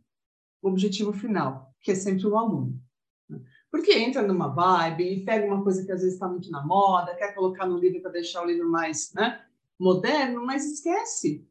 [0.61, 2.81] objetivo final, que é sempre o aluno.
[3.29, 3.41] Né?
[3.69, 7.15] Porque entra numa vibe e pega uma coisa que às vezes está muito na moda,
[7.15, 9.43] quer colocar no livro para deixar o livro mais né,
[9.77, 11.45] moderno, mas esquece.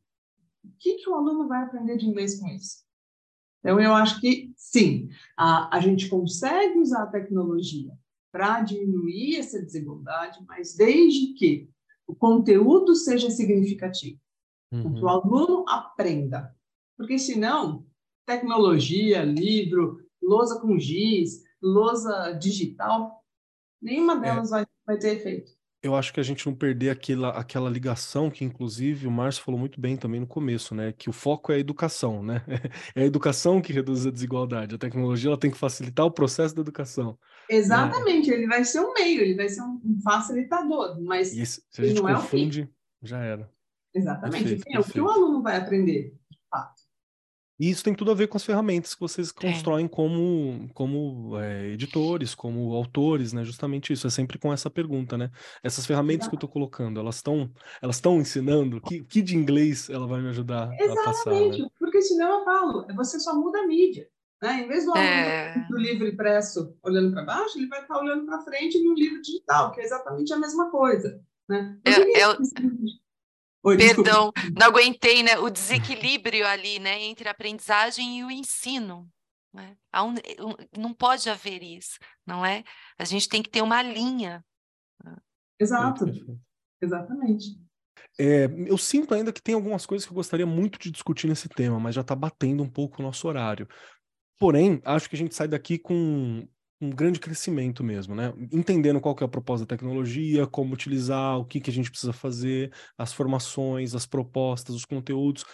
[0.65, 2.85] O que, que o aluno vai aprender de inglês com isso?
[3.61, 7.93] Então, eu acho que sim, a, a gente consegue usar a tecnologia
[8.31, 11.71] para diminuir essa desigualdade, mas desde que
[12.07, 14.21] o conteúdo seja significativo,
[14.73, 14.95] uhum.
[14.95, 16.55] que o aluno aprenda.
[16.97, 17.87] Porque senão,
[18.27, 23.25] tecnologia, livro, lousa com giz, lousa digital,
[23.81, 24.21] nenhuma é.
[24.21, 24.51] delas é.
[24.51, 25.53] vai, vai ter efeito
[25.85, 29.61] eu acho que a gente não perder aquela, aquela ligação que, inclusive, o Márcio falou
[29.61, 30.95] muito bem também no começo, né?
[30.97, 32.43] Que o foco é a educação, né?
[32.97, 34.77] É a educação que reduz a desigualdade.
[34.77, 37.19] A tecnologia ela tem que facilitar o processo da educação.
[37.51, 37.57] Né?
[37.59, 38.37] Exatamente, né?
[38.37, 42.01] ele vai ser um meio, ele vai ser um facilitador, mas Isso, se a gente
[42.01, 42.73] não confunde, é o fim.
[43.03, 43.51] já era.
[43.95, 44.45] Exatamente.
[44.45, 46.83] Perfeito, é o que o aluno vai aprender, de fato.
[47.59, 51.69] E isso tem tudo a ver com as ferramentas que vocês constroem como, como é,
[51.69, 53.45] editores, como autores, né?
[53.45, 55.31] Justamente isso, é sempre com essa pergunta, né?
[55.63, 57.51] Essas ferramentas que eu estou colocando, elas estão
[57.81, 58.81] elas ensinando?
[58.81, 61.31] Que, que de inglês ela vai me ajudar Exatamente, a passar?
[61.31, 61.69] Exatamente, né?
[61.79, 64.09] porque senão eu falo, você só muda a mídia.
[64.43, 64.61] Né?
[64.61, 65.55] Em vez do é...
[65.71, 69.73] do livro impresso olhando para baixo, ele vai estar olhando para frente no livro digital,
[69.73, 71.21] que é exatamente a mesma coisa.
[71.49, 71.79] Né?
[71.85, 72.37] É, é,
[73.65, 74.61] Oi, Perdão, desculpa.
[74.61, 75.39] não aguentei, né?
[75.39, 79.09] O desequilíbrio ali, né, entre a aprendizagem e o ensino.
[79.55, 79.77] Né?
[79.95, 80.15] Um,
[80.79, 82.63] não pode haver isso, não é?
[82.99, 84.45] A gente tem que ter uma linha.
[85.59, 86.05] Exato,
[86.83, 87.57] exatamente.
[88.19, 91.49] É, eu sinto ainda que tem algumas coisas que eu gostaria muito de discutir nesse
[91.49, 93.69] tema, mas já está batendo um pouco o nosso horário.
[94.39, 96.47] Porém, acho que a gente sai daqui com
[96.81, 98.33] um grande crescimento mesmo, né?
[98.53, 101.91] Entendendo qual que é a proposta da tecnologia, como utilizar, o que, que a gente
[101.91, 105.45] precisa fazer, as formações, as propostas, os conteúdos,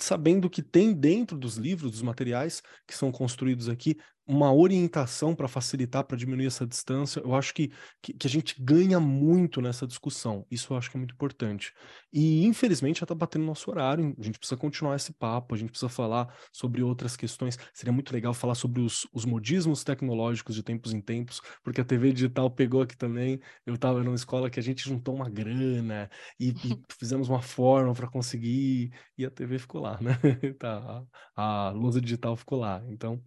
[0.00, 3.96] sabendo que tem dentro dos livros, dos materiais que são construídos aqui,
[4.26, 7.70] uma orientação para facilitar, para diminuir essa distância, eu acho que,
[8.02, 10.44] que, que, a gente ganha muito nessa discussão.
[10.50, 11.72] Isso eu acho que é muito importante.
[12.12, 14.14] E, infelizmente, já está batendo nosso horário.
[14.18, 17.56] A gente precisa continuar esse papo, a gente precisa falar sobre outras questões.
[17.72, 21.84] Seria muito legal falar sobre os, os modismos tecnológicos de tempos em tempos, porque a
[21.84, 23.40] TV digital pegou aqui também.
[23.64, 26.10] Eu estava numa escola que a gente juntou uma grana
[26.40, 26.54] e, e
[26.98, 30.18] fizemos uma forma para conseguir, e a TV ficou lá, né?
[30.58, 31.04] tá,
[31.36, 32.82] a, a lousa digital ficou lá.
[32.88, 33.22] Então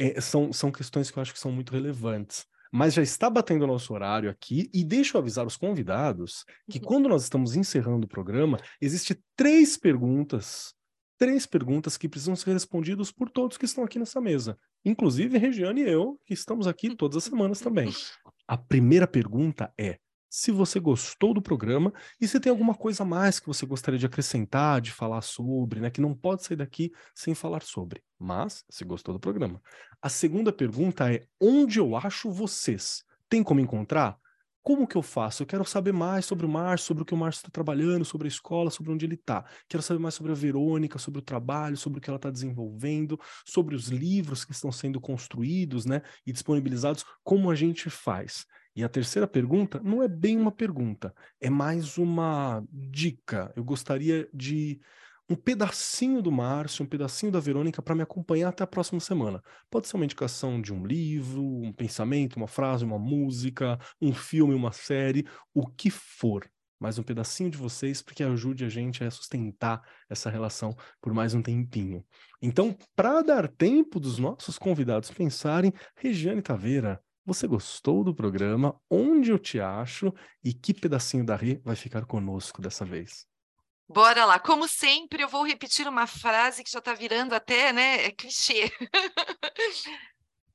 [0.00, 2.46] é, são, são questões que eu acho que são muito relevantes.
[2.72, 6.78] Mas já está batendo o nosso horário aqui, e deixa eu avisar os convidados que
[6.78, 6.84] uhum.
[6.84, 10.72] quando nós estamos encerrando o programa, existe três perguntas,
[11.18, 15.82] três perguntas que precisam ser respondidas por todos que estão aqui nessa mesa, inclusive Regiane
[15.82, 17.92] e eu, que estamos aqui todas as semanas também.
[18.46, 19.98] A primeira pergunta é:
[20.30, 23.98] se você gostou do programa e se tem alguma coisa a mais que você gostaria
[23.98, 25.90] de acrescentar, de falar sobre, né?
[25.90, 28.00] Que não pode sair daqui sem falar sobre.
[28.16, 29.60] Mas, se gostou do programa.
[30.00, 33.02] A segunda pergunta é: onde eu acho vocês?
[33.28, 34.16] Tem como encontrar?
[34.62, 35.42] Como que eu faço?
[35.42, 38.26] Eu quero saber mais sobre o Márcio, sobre o que o Márcio está trabalhando, sobre
[38.26, 39.44] a escola, sobre onde ele está.
[39.66, 43.18] Quero saber mais sobre a Verônica, sobre o trabalho, sobre o que ela está desenvolvendo,
[43.44, 47.06] sobre os livros que estão sendo construídos né, e disponibilizados.
[47.24, 48.44] Como a gente faz?
[48.74, 53.52] E a terceira pergunta não é bem uma pergunta, é mais uma dica.
[53.56, 54.80] Eu gostaria de
[55.28, 59.40] um pedacinho do Márcio, um pedacinho da Verônica para me acompanhar até a próxima semana.
[59.70, 64.54] Pode ser uma indicação de um livro, um pensamento, uma frase, uma música, um filme,
[64.54, 66.50] uma série, o que for.
[66.80, 71.12] Mais um pedacinho de vocês para que ajude a gente a sustentar essa relação por
[71.12, 72.04] mais um tempinho.
[72.42, 77.00] Então, para dar tempo dos nossos convidados pensarem, Regiane Taveira,
[77.32, 78.78] você gostou do programa?
[78.90, 80.12] Onde eu te acho?
[80.42, 83.24] E que pedacinho da Rê vai ficar conosco dessa vez?
[83.88, 84.38] Bora lá.
[84.38, 88.70] Como sempre, eu vou repetir uma frase que já está virando até, né, é clichê.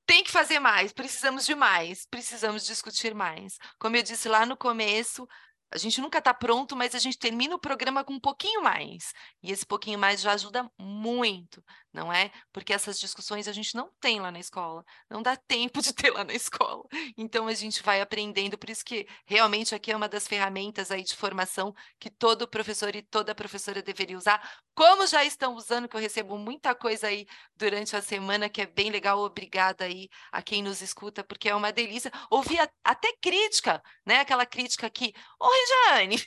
[0.05, 3.57] Tem que fazer mais, precisamos de mais, precisamos discutir mais.
[3.79, 5.27] Como eu disse lá no começo,
[5.71, 9.13] a gente nunca está pronto, mas a gente termina o programa com um pouquinho mais.
[9.41, 11.63] E esse pouquinho mais já ajuda muito,
[11.95, 12.29] não é?
[12.51, 16.11] Porque essas discussões a gente não tem lá na escola, não dá tempo de ter
[16.11, 16.83] lá na escola.
[17.17, 21.03] Então a gente vai aprendendo, por isso que realmente aqui é uma das ferramentas aí
[21.03, 24.41] de formação que todo professor e toda professora deveria usar,
[24.75, 27.25] como já estão usando, que eu recebo muita coisa aí
[27.55, 29.19] durante a semana, que é bem legal.
[29.19, 32.11] Obrigada aí a quem nos escuta, porque é uma delícia.
[32.29, 34.19] Ouvir até crítica, né?
[34.19, 36.21] Aquela crítica aqui, ô Regiane,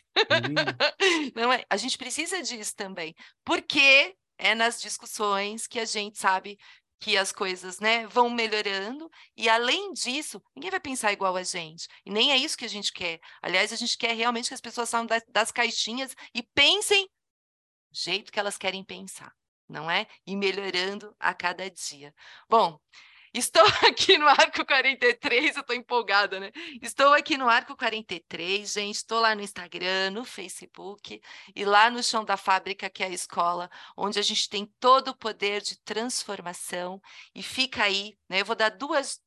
[1.36, 1.62] não é?
[1.68, 3.14] A gente precisa disso também,
[3.44, 6.58] porque é nas discussões que a gente sabe
[7.00, 11.86] que as coisas né, vão melhorando, e além disso, ninguém vai pensar igual a gente.
[12.04, 13.20] E nem é isso que a gente quer.
[13.40, 17.98] Aliás, a gente quer realmente que as pessoas saiam das, das caixinhas e pensem do
[17.98, 19.32] jeito que elas querem pensar,
[19.68, 20.06] não é?
[20.26, 22.12] E melhorando a cada dia.
[22.48, 22.80] Bom,
[23.38, 26.50] Estou aqui no Arco 43, eu estou empolgada, né?
[26.82, 28.96] Estou aqui no Arco 43, gente.
[28.96, 31.20] Estou lá no Instagram, no Facebook
[31.54, 35.08] e lá no chão da fábrica, que é a escola, onde a gente tem todo
[35.08, 37.00] o poder de transformação.
[37.32, 38.40] E fica aí, né?
[38.40, 39.20] Eu vou dar duas.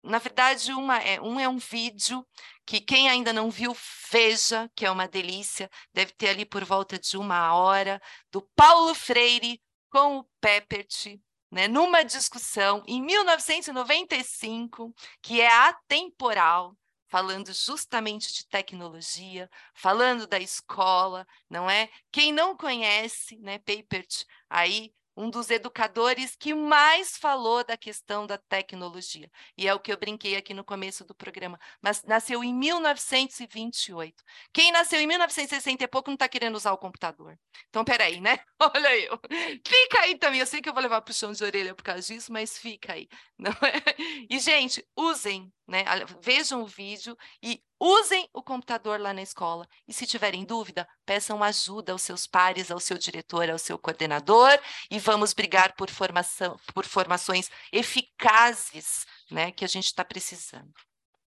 [0.00, 2.24] Na verdade, uma é, um é um vídeo
[2.64, 3.76] que quem ainda não viu,
[4.12, 5.68] veja, que é uma delícia.
[5.92, 8.00] Deve ter ali por volta de uma hora,
[8.30, 9.60] do Paulo Freire
[9.90, 11.18] com o Peppert
[11.50, 16.76] né, numa discussão em 1995, que é atemporal,
[17.08, 21.88] falando justamente de tecnologia, falando da escola, não é?
[22.10, 28.36] Quem não conhece, né, Papert, aí um dos educadores que mais falou da questão da
[28.36, 29.30] tecnologia.
[29.56, 31.58] E é o que eu brinquei aqui no começo do programa.
[31.80, 34.22] Mas nasceu em 1928.
[34.52, 37.38] Quem nasceu em 1960 e pouco não está querendo usar o computador.
[37.68, 38.38] Então, peraí, né?
[38.60, 39.18] Olha eu.
[39.66, 40.40] Fica aí também.
[40.40, 42.58] Eu sei que eu vou levar para o chão de orelha por causa disso, mas
[42.58, 43.08] fica aí.
[43.38, 44.26] Não é?
[44.28, 45.84] E, gente, usem né?
[46.20, 49.66] Vejam o vídeo e usem o computador lá na escola.
[49.86, 54.58] E se tiverem dúvida, peçam ajuda aos seus pares, ao seu diretor, ao seu coordenador,
[54.90, 60.72] e vamos brigar por formação, por formações eficazes, né, que a gente está precisando.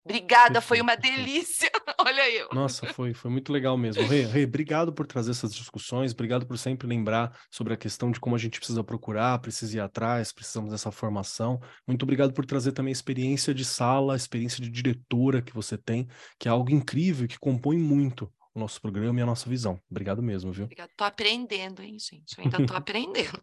[0.08, 1.70] Obrigada, foi uma delícia.
[2.00, 2.48] Olha eu.
[2.54, 4.02] Nossa, foi, foi muito legal mesmo.
[4.04, 8.18] Rê, Rê, obrigado por trazer essas discussões, obrigado por sempre lembrar sobre a questão de
[8.18, 11.60] como a gente precisa procurar, precisa ir atrás, precisamos dessa formação.
[11.86, 15.78] Muito obrigado por trazer também a experiência de sala, a experiência de diretora que você
[15.78, 16.08] tem,
[16.40, 19.80] que é algo incrível, que compõe muito o nosso programa e a nossa visão.
[19.90, 20.66] Obrigado mesmo, viu?
[20.66, 20.90] Obrigado.
[20.98, 22.38] Tô aprendendo, hein, gente?
[22.38, 23.40] Eu ainda tô aprendendo.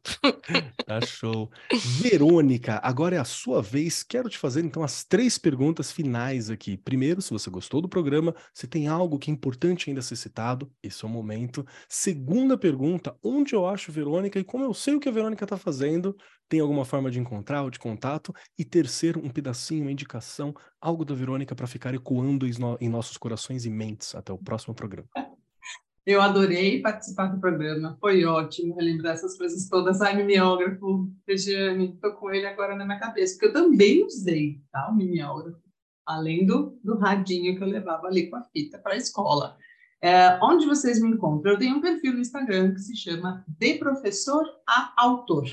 [0.85, 1.51] tá show.
[2.03, 4.03] Verônica, agora é a sua vez.
[4.03, 6.77] Quero te fazer, então, as três perguntas finais aqui.
[6.77, 10.71] Primeiro, se você gostou do programa, se tem algo que é importante ainda ser citado,
[10.83, 11.65] esse é o momento.
[11.89, 15.57] Segunda pergunta, onde eu acho Verônica e como eu sei o que a Verônica tá
[15.57, 16.17] fazendo
[16.55, 18.33] tem alguma forma de encontrar ou de contato?
[18.57, 22.47] E terceiro, um pedacinho, uma indicação, algo da Verônica para ficar ecoando
[22.81, 24.15] em nossos corações e mentes.
[24.15, 25.09] Até o próximo programa.
[26.07, 30.01] Eu adorei participar do programa, foi ótimo relembrar essas coisas todas.
[30.03, 34.91] Ai, mimeógrafo, Regiane, estou com ele agora na minha cabeça, porque eu também usei tá,
[34.91, 35.63] o mimeógrafo,
[36.07, 39.57] além do, do radinho que eu levava ali com a fita para a escola.
[40.03, 41.53] É, onde vocês me encontram?
[41.53, 45.47] Eu tenho um perfil no Instagram que se chama De Professor a Autor.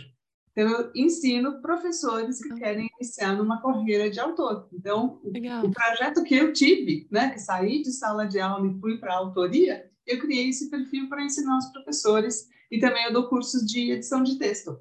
[0.51, 4.67] Então, eu ensino professores que querem iniciar numa carreira de autor.
[4.73, 5.65] Então, Legal.
[5.65, 9.13] o projeto que eu tive, né, que saí de sala de aula e fui para
[9.13, 13.65] a autoria, eu criei esse perfil para ensinar os professores e também eu dou cursos
[13.65, 14.79] de edição de texto.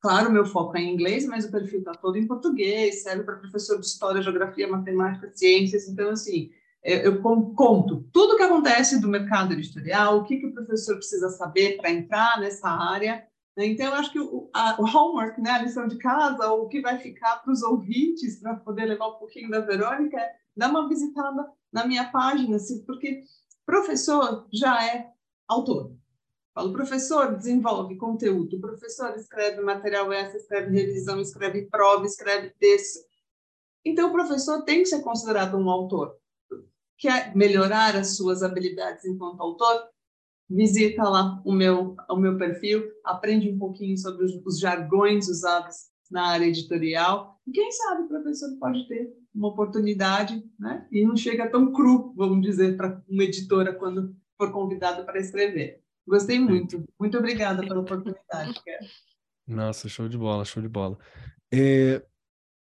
[0.00, 3.36] Claro, meu foco é em inglês, mas o perfil está todo em português, serve para
[3.36, 5.88] professor de história, geografia, matemática, ciências.
[5.88, 6.50] Então, assim,
[6.82, 11.30] eu conto tudo o que acontece do mercado editorial, o que, que o professor precisa
[11.30, 13.26] saber para entrar nessa área.
[13.56, 13.66] Né?
[13.66, 16.80] Então, eu acho que o, a, o homework, né, a lição de casa, o que
[16.80, 20.88] vai ficar para os ouvintes, para poder levar um pouquinho da Verônica, é dar uma
[20.88, 23.22] visitada na minha página, assim, porque
[23.66, 25.10] professor já é
[25.48, 25.92] autor.
[26.56, 33.04] O professor desenvolve conteúdo, professor escreve material essa, escreve revisão, escreve prova, escreve texto.
[33.84, 36.16] Então, o professor tem que ser considerado um autor
[36.98, 39.88] quer melhorar as suas habilidades enquanto autor,
[40.48, 45.76] visita lá o meu, o meu perfil, aprende um pouquinho sobre os, os jargões usados
[46.10, 47.40] na área editorial.
[47.46, 50.86] E quem sabe o professor pode ter uma oportunidade, né?
[50.92, 55.82] E não chega tão cru, vamos dizer, para uma editora quando for convidado para escrever.
[56.06, 56.84] Gostei muito.
[57.00, 58.60] Muito obrigada pela oportunidade,
[59.46, 60.98] Nossa, show de bola, show de bola.
[61.52, 62.04] É,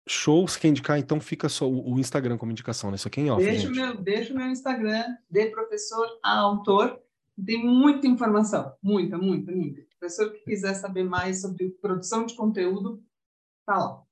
[0.08, 2.96] shows quer indicar, então fica só o, o, Instagram como indicação, né?
[2.96, 3.76] Isso aqui em off, deixa gente.
[3.76, 7.00] Meu, deixa o meu Instagram, de professor a autor.
[7.44, 9.82] Tem muita informação, muita, muita, muita.
[9.98, 13.02] Professor que quiser saber mais sobre produção de conteúdo,
[13.66, 14.02] tá lá.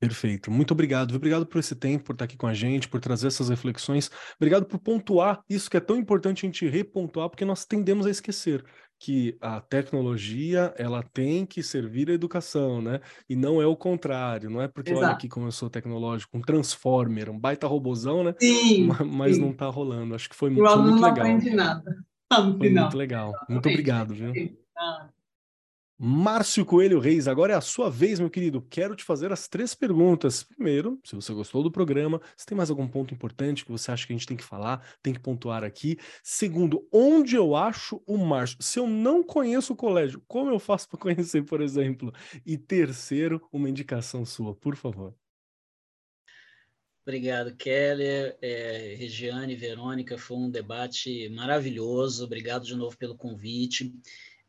[0.00, 0.50] Perfeito.
[0.50, 1.14] Muito obrigado.
[1.14, 4.10] Obrigado por esse tempo, por estar aqui com a gente, por trazer essas reflexões.
[4.36, 8.10] Obrigado por pontuar isso que é tão importante a gente repontuar, porque nós tendemos a
[8.10, 8.64] esquecer
[9.00, 13.00] que a tecnologia ela tem que servir a educação, né?
[13.28, 14.50] E não é o contrário.
[14.50, 15.06] Não é porque Exato.
[15.06, 18.34] olha aqui como eu sou tecnológico, um transformer, um baita robozão, né?
[18.38, 19.42] Sim, mas sim.
[19.42, 20.14] não está rolando.
[20.14, 21.14] Acho que foi, muito, foi muito legal.
[21.14, 22.04] não aprende nada.
[22.42, 23.32] No foi muito legal.
[23.48, 24.32] Muito obrigado, viu?
[24.76, 25.08] Ah.
[25.96, 28.60] Márcio Coelho Reis, agora é a sua vez, meu querido.
[28.68, 30.42] Quero te fazer as três perguntas.
[30.42, 34.04] Primeiro, se você gostou do programa, se tem mais algum ponto importante que você acha
[34.04, 35.96] que a gente tem que falar, tem que pontuar aqui.
[36.22, 38.58] Segundo, onde eu acho o Márcio?
[38.60, 42.12] Se eu não conheço o colégio, como eu faço para conhecer, por exemplo?
[42.44, 45.14] E terceiro, uma indicação sua, por favor.
[47.06, 52.24] Obrigado, Keller, é, Regiane, Verônica, foi um debate maravilhoso.
[52.24, 53.94] Obrigado de novo pelo convite.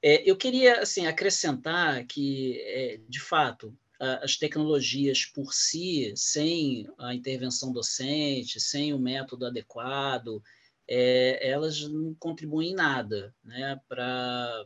[0.02, 7.14] É, eu queria assim acrescentar que, é, de fato, as tecnologias por si, sem a
[7.14, 10.42] intervenção docente, sem o método adequado,
[10.88, 14.66] é, elas não contribuem em nada né, para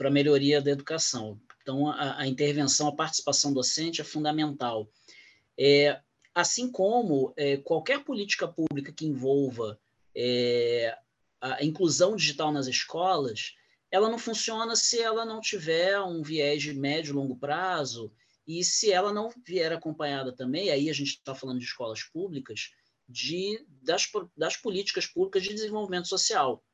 [0.00, 1.40] a melhoria da educação.
[1.62, 4.88] Então, a, a, intervenção, a participação docente é fundamental.
[5.58, 6.00] É,
[6.34, 9.78] assim como é, qualquer política pública que envolva
[10.14, 10.96] é,
[11.40, 13.54] a inclusão digital nas escolas,
[13.90, 18.12] ela não funciona se ela não tiver um viés de médio e longo prazo
[18.46, 22.72] e se ela não vier acompanhada também, aí a gente está falando de escolas públicas,
[23.08, 26.64] de, das, das políticas públicas de desenvolvimento social.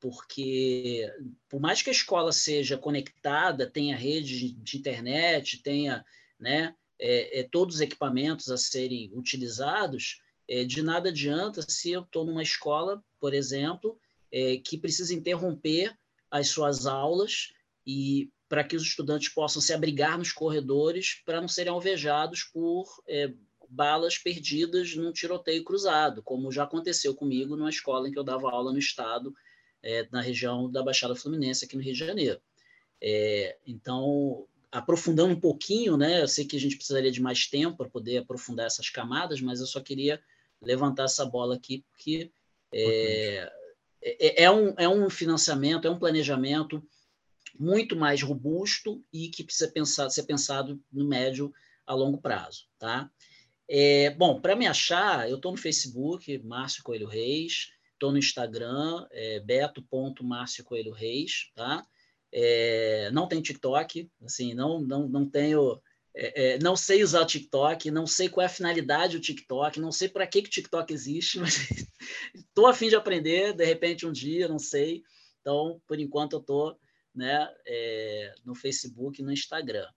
[0.00, 1.10] Porque,
[1.48, 6.04] por mais que a escola seja conectada, tenha rede de internet, tenha
[6.38, 12.02] né, é, é, todos os equipamentos a serem utilizados, é, de nada adianta se eu
[12.02, 13.98] estou numa escola, por exemplo,
[14.30, 15.96] é, que precisa interromper
[16.30, 17.52] as suas aulas
[17.86, 23.02] e para que os estudantes possam se abrigar nos corredores para não serem alvejados por
[23.68, 28.50] balas perdidas num tiroteio cruzado, como já aconteceu comigo numa escola em que eu dava
[28.50, 29.34] aula no estado,
[29.82, 32.40] é, na região da Baixada Fluminense, aqui no Rio de Janeiro.
[33.00, 37.76] É, então, aprofundando um pouquinho, né, eu sei que a gente precisaria de mais tempo
[37.76, 40.20] para poder aprofundar essas camadas, mas eu só queria
[40.60, 42.32] levantar essa bola aqui, porque
[42.72, 43.52] é,
[44.02, 46.84] é, é, um, é um financiamento, é um planejamento
[47.56, 51.54] muito mais robusto e que precisa pensar, ser pensado no médio
[51.86, 52.66] a longo prazo.
[52.76, 53.08] Tá?
[53.68, 59.06] É, bom, para me achar, eu estou no Facebook, Márcio Coelho Reis, estou no Instagram,
[59.12, 61.86] é, beto.márcio Coelho Reis, tá?
[62.36, 65.80] É, não tem TikTok, assim, não, não, não tenho
[66.16, 69.80] é, é, não sei usar o TikTok, não sei qual é a finalidade do TikTok,
[69.80, 71.56] não sei para que, que o TikTok existe, mas
[72.34, 75.02] estou afim de aprender, de repente um dia, não sei.
[75.40, 76.78] Então, por enquanto, eu estou
[77.14, 79.88] né, é, no Facebook e no Instagram.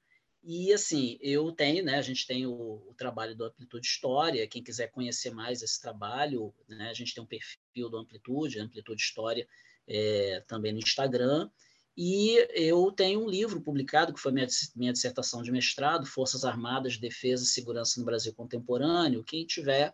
[0.44, 1.98] E assim, eu tenho, né?
[1.98, 4.48] A gente tem o, o, trabalho do Amplitude História.
[4.48, 6.90] Quem quiser conhecer mais esse trabalho, né?
[6.90, 9.48] A gente tem um perfil do Amplitude, Amplitude História,
[9.88, 11.50] é, também no Instagram.
[11.98, 14.46] E eu tenho um livro publicado, que foi minha,
[14.76, 19.24] minha dissertação de mestrado, Forças Armadas, Defesa e Segurança no Brasil Contemporâneo.
[19.24, 19.92] Quem tiver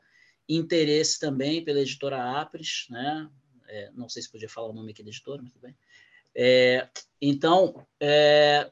[0.50, 3.30] interesse também pela editora Apres, né?
[3.70, 5.78] É, não sei se podia falar o nome aqui da editora, mas tudo bem.
[6.36, 6.90] É,
[7.22, 8.70] então, é,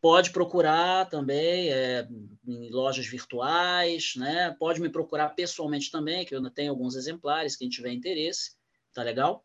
[0.00, 2.08] pode procurar também é,
[2.46, 4.56] em lojas virtuais, né?
[4.58, 8.56] pode me procurar pessoalmente também, que eu ainda tenho alguns exemplares, quem tiver interesse,
[8.94, 9.44] tá legal?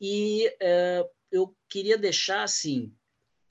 [0.00, 2.94] E é, eu queria deixar, assim,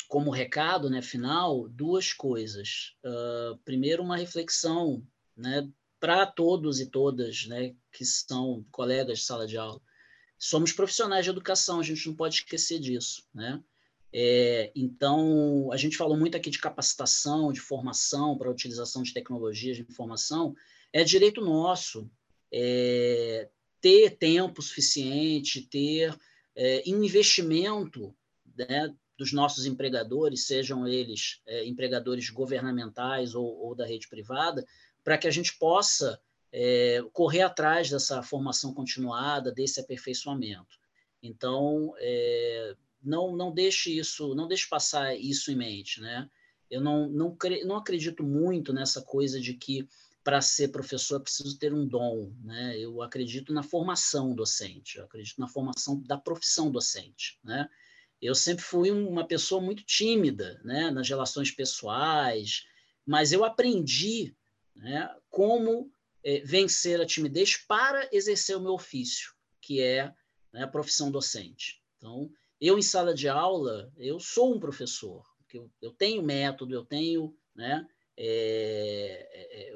[0.07, 2.95] como recado né, final, duas coisas.
[3.03, 5.05] Uh, primeiro, uma reflexão
[5.35, 5.69] né,
[5.99, 9.81] para todos e todas né, que são colegas de sala de aula.
[10.39, 13.61] Somos profissionais de educação, a gente não pode esquecer disso, né?
[14.15, 19.13] É, então, a gente falou muito aqui de capacitação, de formação para a utilização de
[19.13, 20.55] tecnologias de informação.
[20.91, 22.09] É direito nosso
[22.51, 23.49] é,
[23.81, 26.15] ter tempo suficiente, ter
[26.55, 28.15] é, investimento
[28.57, 34.65] né, dos nossos empregadores, sejam eles é, empregadores governamentais ou, ou, da rede privada,
[35.03, 36.19] para que a gente possa
[36.51, 40.77] é, correr atrás dessa formação continuada, desse aperfeiçoamento.
[41.21, 46.29] Então, é, não, não deixe isso, não deixe passar isso em mente, né?
[46.69, 49.87] Eu não, não, não acredito muito nessa coisa de que
[50.23, 52.77] para ser professor é preciso ter um dom, né?
[52.79, 57.69] Eu acredito na formação docente, eu acredito na formação da profissão docente, né?
[58.21, 62.63] Eu sempre fui uma pessoa muito tímida, né, nas relações pessoais,
[63.05, 64.33] mas eu aprendi,
[64.73, 65.91] né, como
[66.23, 70.13] é, vencer a timidez para exercer o meu ofício, que é
[70.53, 71.83] né, a profissão docente.
[71.97, 76.85] Então, eu, em sala de aula, eu sou um professor, eu, eu tenho método, eu
[76.85, 77.85] tenho né,
[78.17, 79.73] é, é,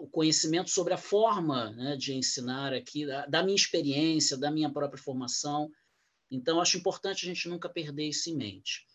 [0.00, 4.70] o conhecimento sobre a forma né, de ensinar aqui, da, da, minha experiência, da minha
[4.70, 5.70] própria formação.
[6.30, 8.86] Então, acho importante a gente nunca perder isso em mente.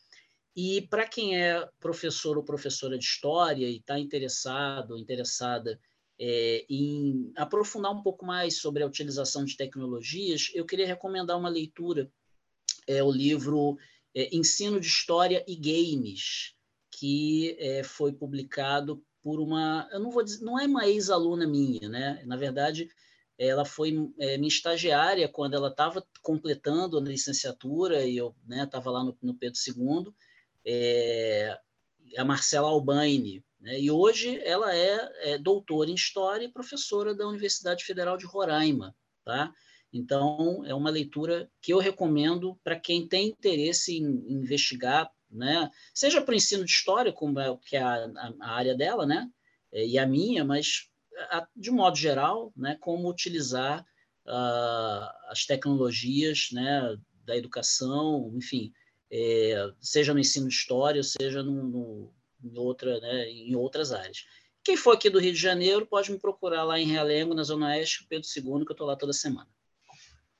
[0.55, 5.79] E para quem é professor ou professora de história e está interessado, interessada
[6.19, 11.49] é, em aprofundar um pouco mais sobre a utilização de tecnologias, eu queria recomendar uma
[11.49, 12.09] leitura
[12.87, 13.77] é o livro
[14.13, 16.53] é, Ensino de História e Games,
[16.91, 21.89] que é, foi publicado por uma, eu não vou dizer, não é uma ex-aluna minha,
[21.89, 22.21] né?
[22.27, 22.87] Na verdade,
[23.39, 28.97] ela foi é, minha estagiária quando ela estava completando a licenciatura e eu estava né,
[28.97, 30.13] lá no, no, Pedro II,
[30.63, 31.57] é,
[32.15, 33.79] a Marcela Albaine, né?
[33.81, 38.95] e hoje ela é, é doutora em História e professora da Universidade Federal de Roraima,
[39.23, 39.51] tá?
[39.91, 45.69] Então, é uma leitura que eu recomendo para quem tem interesse em, investigar, né?
[45.93, 48.09] seja para o ensino de história, como é, que é a,
[48.41, 49.29] a área dela, né?
[49.73, 50.89] E a minha, mas
[51.55, 52.77] de modo geral, né?
[52.79, 53.85] como utilizar
[54.25, 56.97] uh, as tecnologias né?
[57.25, 58.71] da educação, enfim,
[59.11, 62.13] é, seja no ensino de história, seja no, no,
[62.43, 63.29] em, outra, né?
[63.29, 64.25] em outras áreas.
[64.63, 67.67] Quem for aqui do Rio de Janeiro pode me procurar lá em Realengo, na Zona
[67.67, 69.47] Oeste, Pedro II, que eu estou lá toda semana.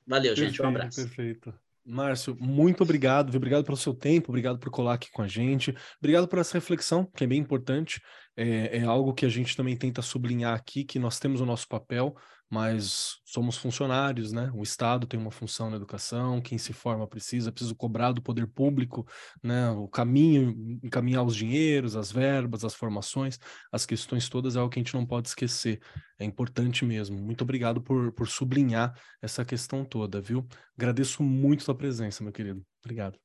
[0.08, 0.62] Valeu, perfeito, gente.
[0.62, 1.02] Um abraço.
[1.02, 1.54] Perfeito.
[1.86, 6.28] Márcio, muito obrigado, obrigado pelo seu tempo, obrigado por colar aqui com a gente, obrigado
[6.28, 8.02] por essa reflexão, que é bem importante,
[8.36, 11.68] é, é algo que a gente também tenta sublinhar aqui, que nós temos o nosso
[11.68, 12.16] papel,
[12.50, 14.52] mas somos funcionários, né?
[14.54, 18.48] O Estado tem uma função na educação, quem se forma precisa, precisa cobrar do poder
[18.48, 19.06] público,
[19.44, 19.70] né?
[19.72, 23.40] O caminho, encaminhar os dinheiros, as verbas, as formações,
[23.72, 25.82] as questões todas é algo que a gente não pode esquecer.
[26.20, 27.18] É importante mesmo.
[27.18, 30.48] Muito obrigado por, por sublinhar essa questão toda, viu?
[30.78, 32.66] Agradeço muito a sua presença, meu querido.
[32.84, 33.25] Obrigado.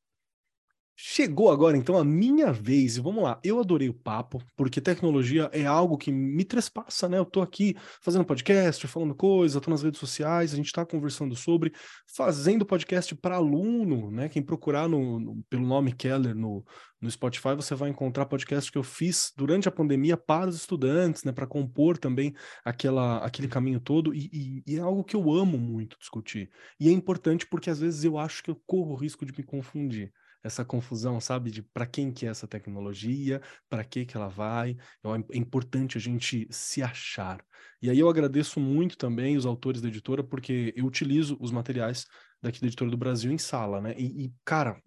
[1.03, 3.41] Chegou agora então a minha vez, e vamos lá.
[3.43, 7.17] Eu adorei o papo, porque tecnologia é algo que me trespassa, né?
[7.17, 11.35] Eu tô aqui fazendo podcast, falando coisa, tô nas redes sociais, a gente tá conversando
[11.35, 11.73] sobre,
[12.07, 14.29] fazendo podcast para aluno, né?
[14.29, 16.63] Quem procurar no, no, pelo nome Keller no,
[17.01, 21.25] no Spotify, você vai encontrar podcast que eu fiz durante a pandemia para os estudantes,
[21.25, 21.33] né?
[21.33, 25.57] Para compor também aquela, aquele caminho todo, e, e, e é algo que eu amo
[25.57, 26.51] muito discutir.
[26.79, 29.43] E é importante porque às vezes eu acho que eu corro o risco de me
[29.43, 34.28] confundir essa confusão, sabe, de para quem que é essa tecnologia, para que que ela
[34.28, 34.76] vai.
[35.30, 37.45] É importante a gente se achar.
[37.82, 42.07] E aí eu agradeço muito também os autores da editora, porque eu utilizo os materiais
[42.43, 43.95] daqui da Editora do Brasil em sala, né?
[43.99, 44.80] E, e cara,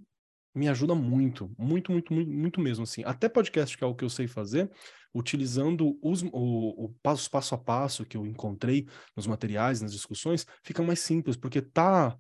[0.55, 3.03] me ajuda muito, muito, muito, muito, muito mesmo, assim.
[3.03, 4.69] Até podcast, que é o que eu sei fazer,
[5.13, 10.45] utilizando os, o, o passo, passo a passo que eu encontrei nos materiais, nas discussões,
[10.63, 12.15] fica mais simples, porque tá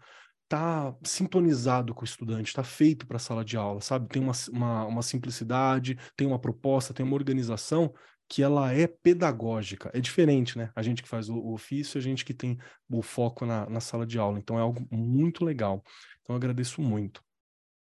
[0.53, 4.07] tá sintonizado com o estudante, está feito para a sala de aula, sabe?
[4.07, 7.91] Tem uma, uma, uma, simplicidade, tem uma proposta, tem uma organização
[8.29, 9.89] que ela é pedagógica.
[9.95, 10.71] É diferente, né?
[10.75, 13.79] A gente que faz o, o ofício, a gente que tem o foco na, na
[13.79, 14.37] sala de aula.
[14.37, 15.83] Então é algo muito legal.
[16.21, 17.23] Então eu agradeço muito.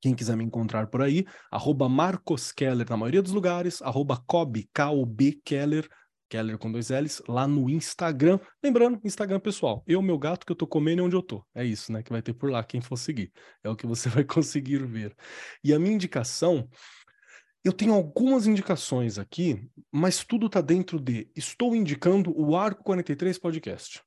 [0.01, 4.67] Quem quiser me encontrar por aí, arroba Marcos Keller na maioria dos lugares, arroba Kobe,
[4.73, 5.87] K-O-B Keller
[6.29, 8.39] Keller com dois L's, lá no Instagram.
[8.63, 11.45] Lembrando, Instagram pessoal, eu, meu gato, que eu tô comendo onde eu tô.
[11.55, 12.03] É isso, né?
[12.03, 13.33] Que vai ter por lá quem for seguir.
[13.63, 15.15] É o que você vai conseguir ver.
[15.63, 16.69] E a minha indicação,
[17.65, 21.31] eu tenho algumas indicações aqui, mas tudo tá dentro de.
[21.35, 24.03] Estou indicando o Arco 43 Podcast.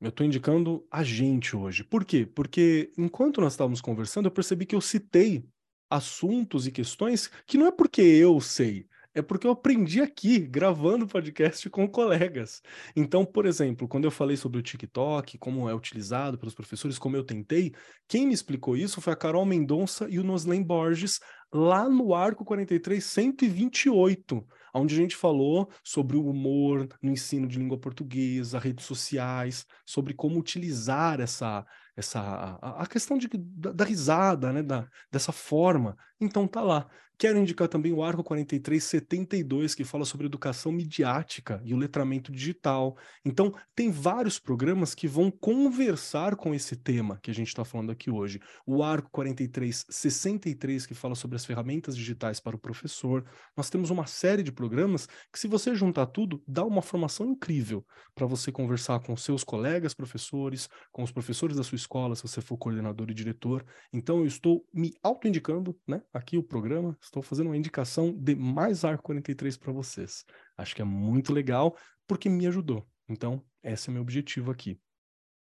[0.00, 1.84] Eu estou indicando a gente hoje.
[1.84, 2.24] Por quê?
[2.24, 5.44] Porque enquanto nós estávamos conversando, eu percebi que eu citei
[5.90, 11.06] assuntos e questões que não é porque eu sei, é porque eu aprendi aqui, gravando
[11.06, 12.62] podcast com colegas.
[12.94, 17.16] Então, por exemplo, quando eu falei sobre o TikTok, como é utilizado pelos professores, como
[17.16, 17.72] eu tentei,
[18.06, 21.18] quem me explicou isso foi a Carol Mendonça e o Noslen Borges,
[21.52, 27.58] lá no Arco 43 128, onde a gente falou sobre o humor no ensino de
[27.58, 31.66] língua portuguesa, redes sociais, sobre como utilizar essa
[31.96, 35.96] essa a, a questão de, da, da risada, né, da, dessa forma.
[36.20, 36.88] Então tá lá.
[37.20, 42.96] Quero indicar também o Arco 4372, que fala sobre educação midiática e o letramento digital.
[43.22, 47.92] Então, tem vários programas que vão conversar com esse tema que a gente está falando
[47.92, 48.40] aqui hoje.
[48.66, 53.22] O Arco 4363, que fala sobre as ferramentas digitais para o professor.
[53.54, 57.84] Nós temos uma série de programas que, se você juntar tudo, dá uma formação incrível
[58.14, 62.40] para você conversar com seus colegas professores, com os professores da sua escola, se você
[62.40, 63.62] for coordenador e diretor.
[63.92, 66.00] Então, eu estou me autoindicando, né?
[66.12, 70.24] Aqui o programa estou fazendo uma indicação de mais Arco 43 para vocês.
[70.56, 71.76] Acho que é muito legal
[72.06, 72.86] porque me ajudou.
[73.08, 74.80] Então, esse é meu objetivo aqui.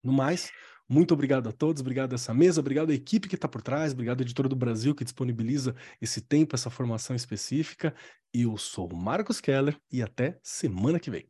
[0.03, 0.51] No mais,
[0.89, 3.93] muito obrigado a todos, obrigado a essa mesa, obrigado à equipe que está por trás,
[3.93, 7.93] obrigado à editora do Brasil que disponibiliza esse tempo, essa formação específica.
[8.34, 11.29] Eu sou Marcos Keller e até semana que vem.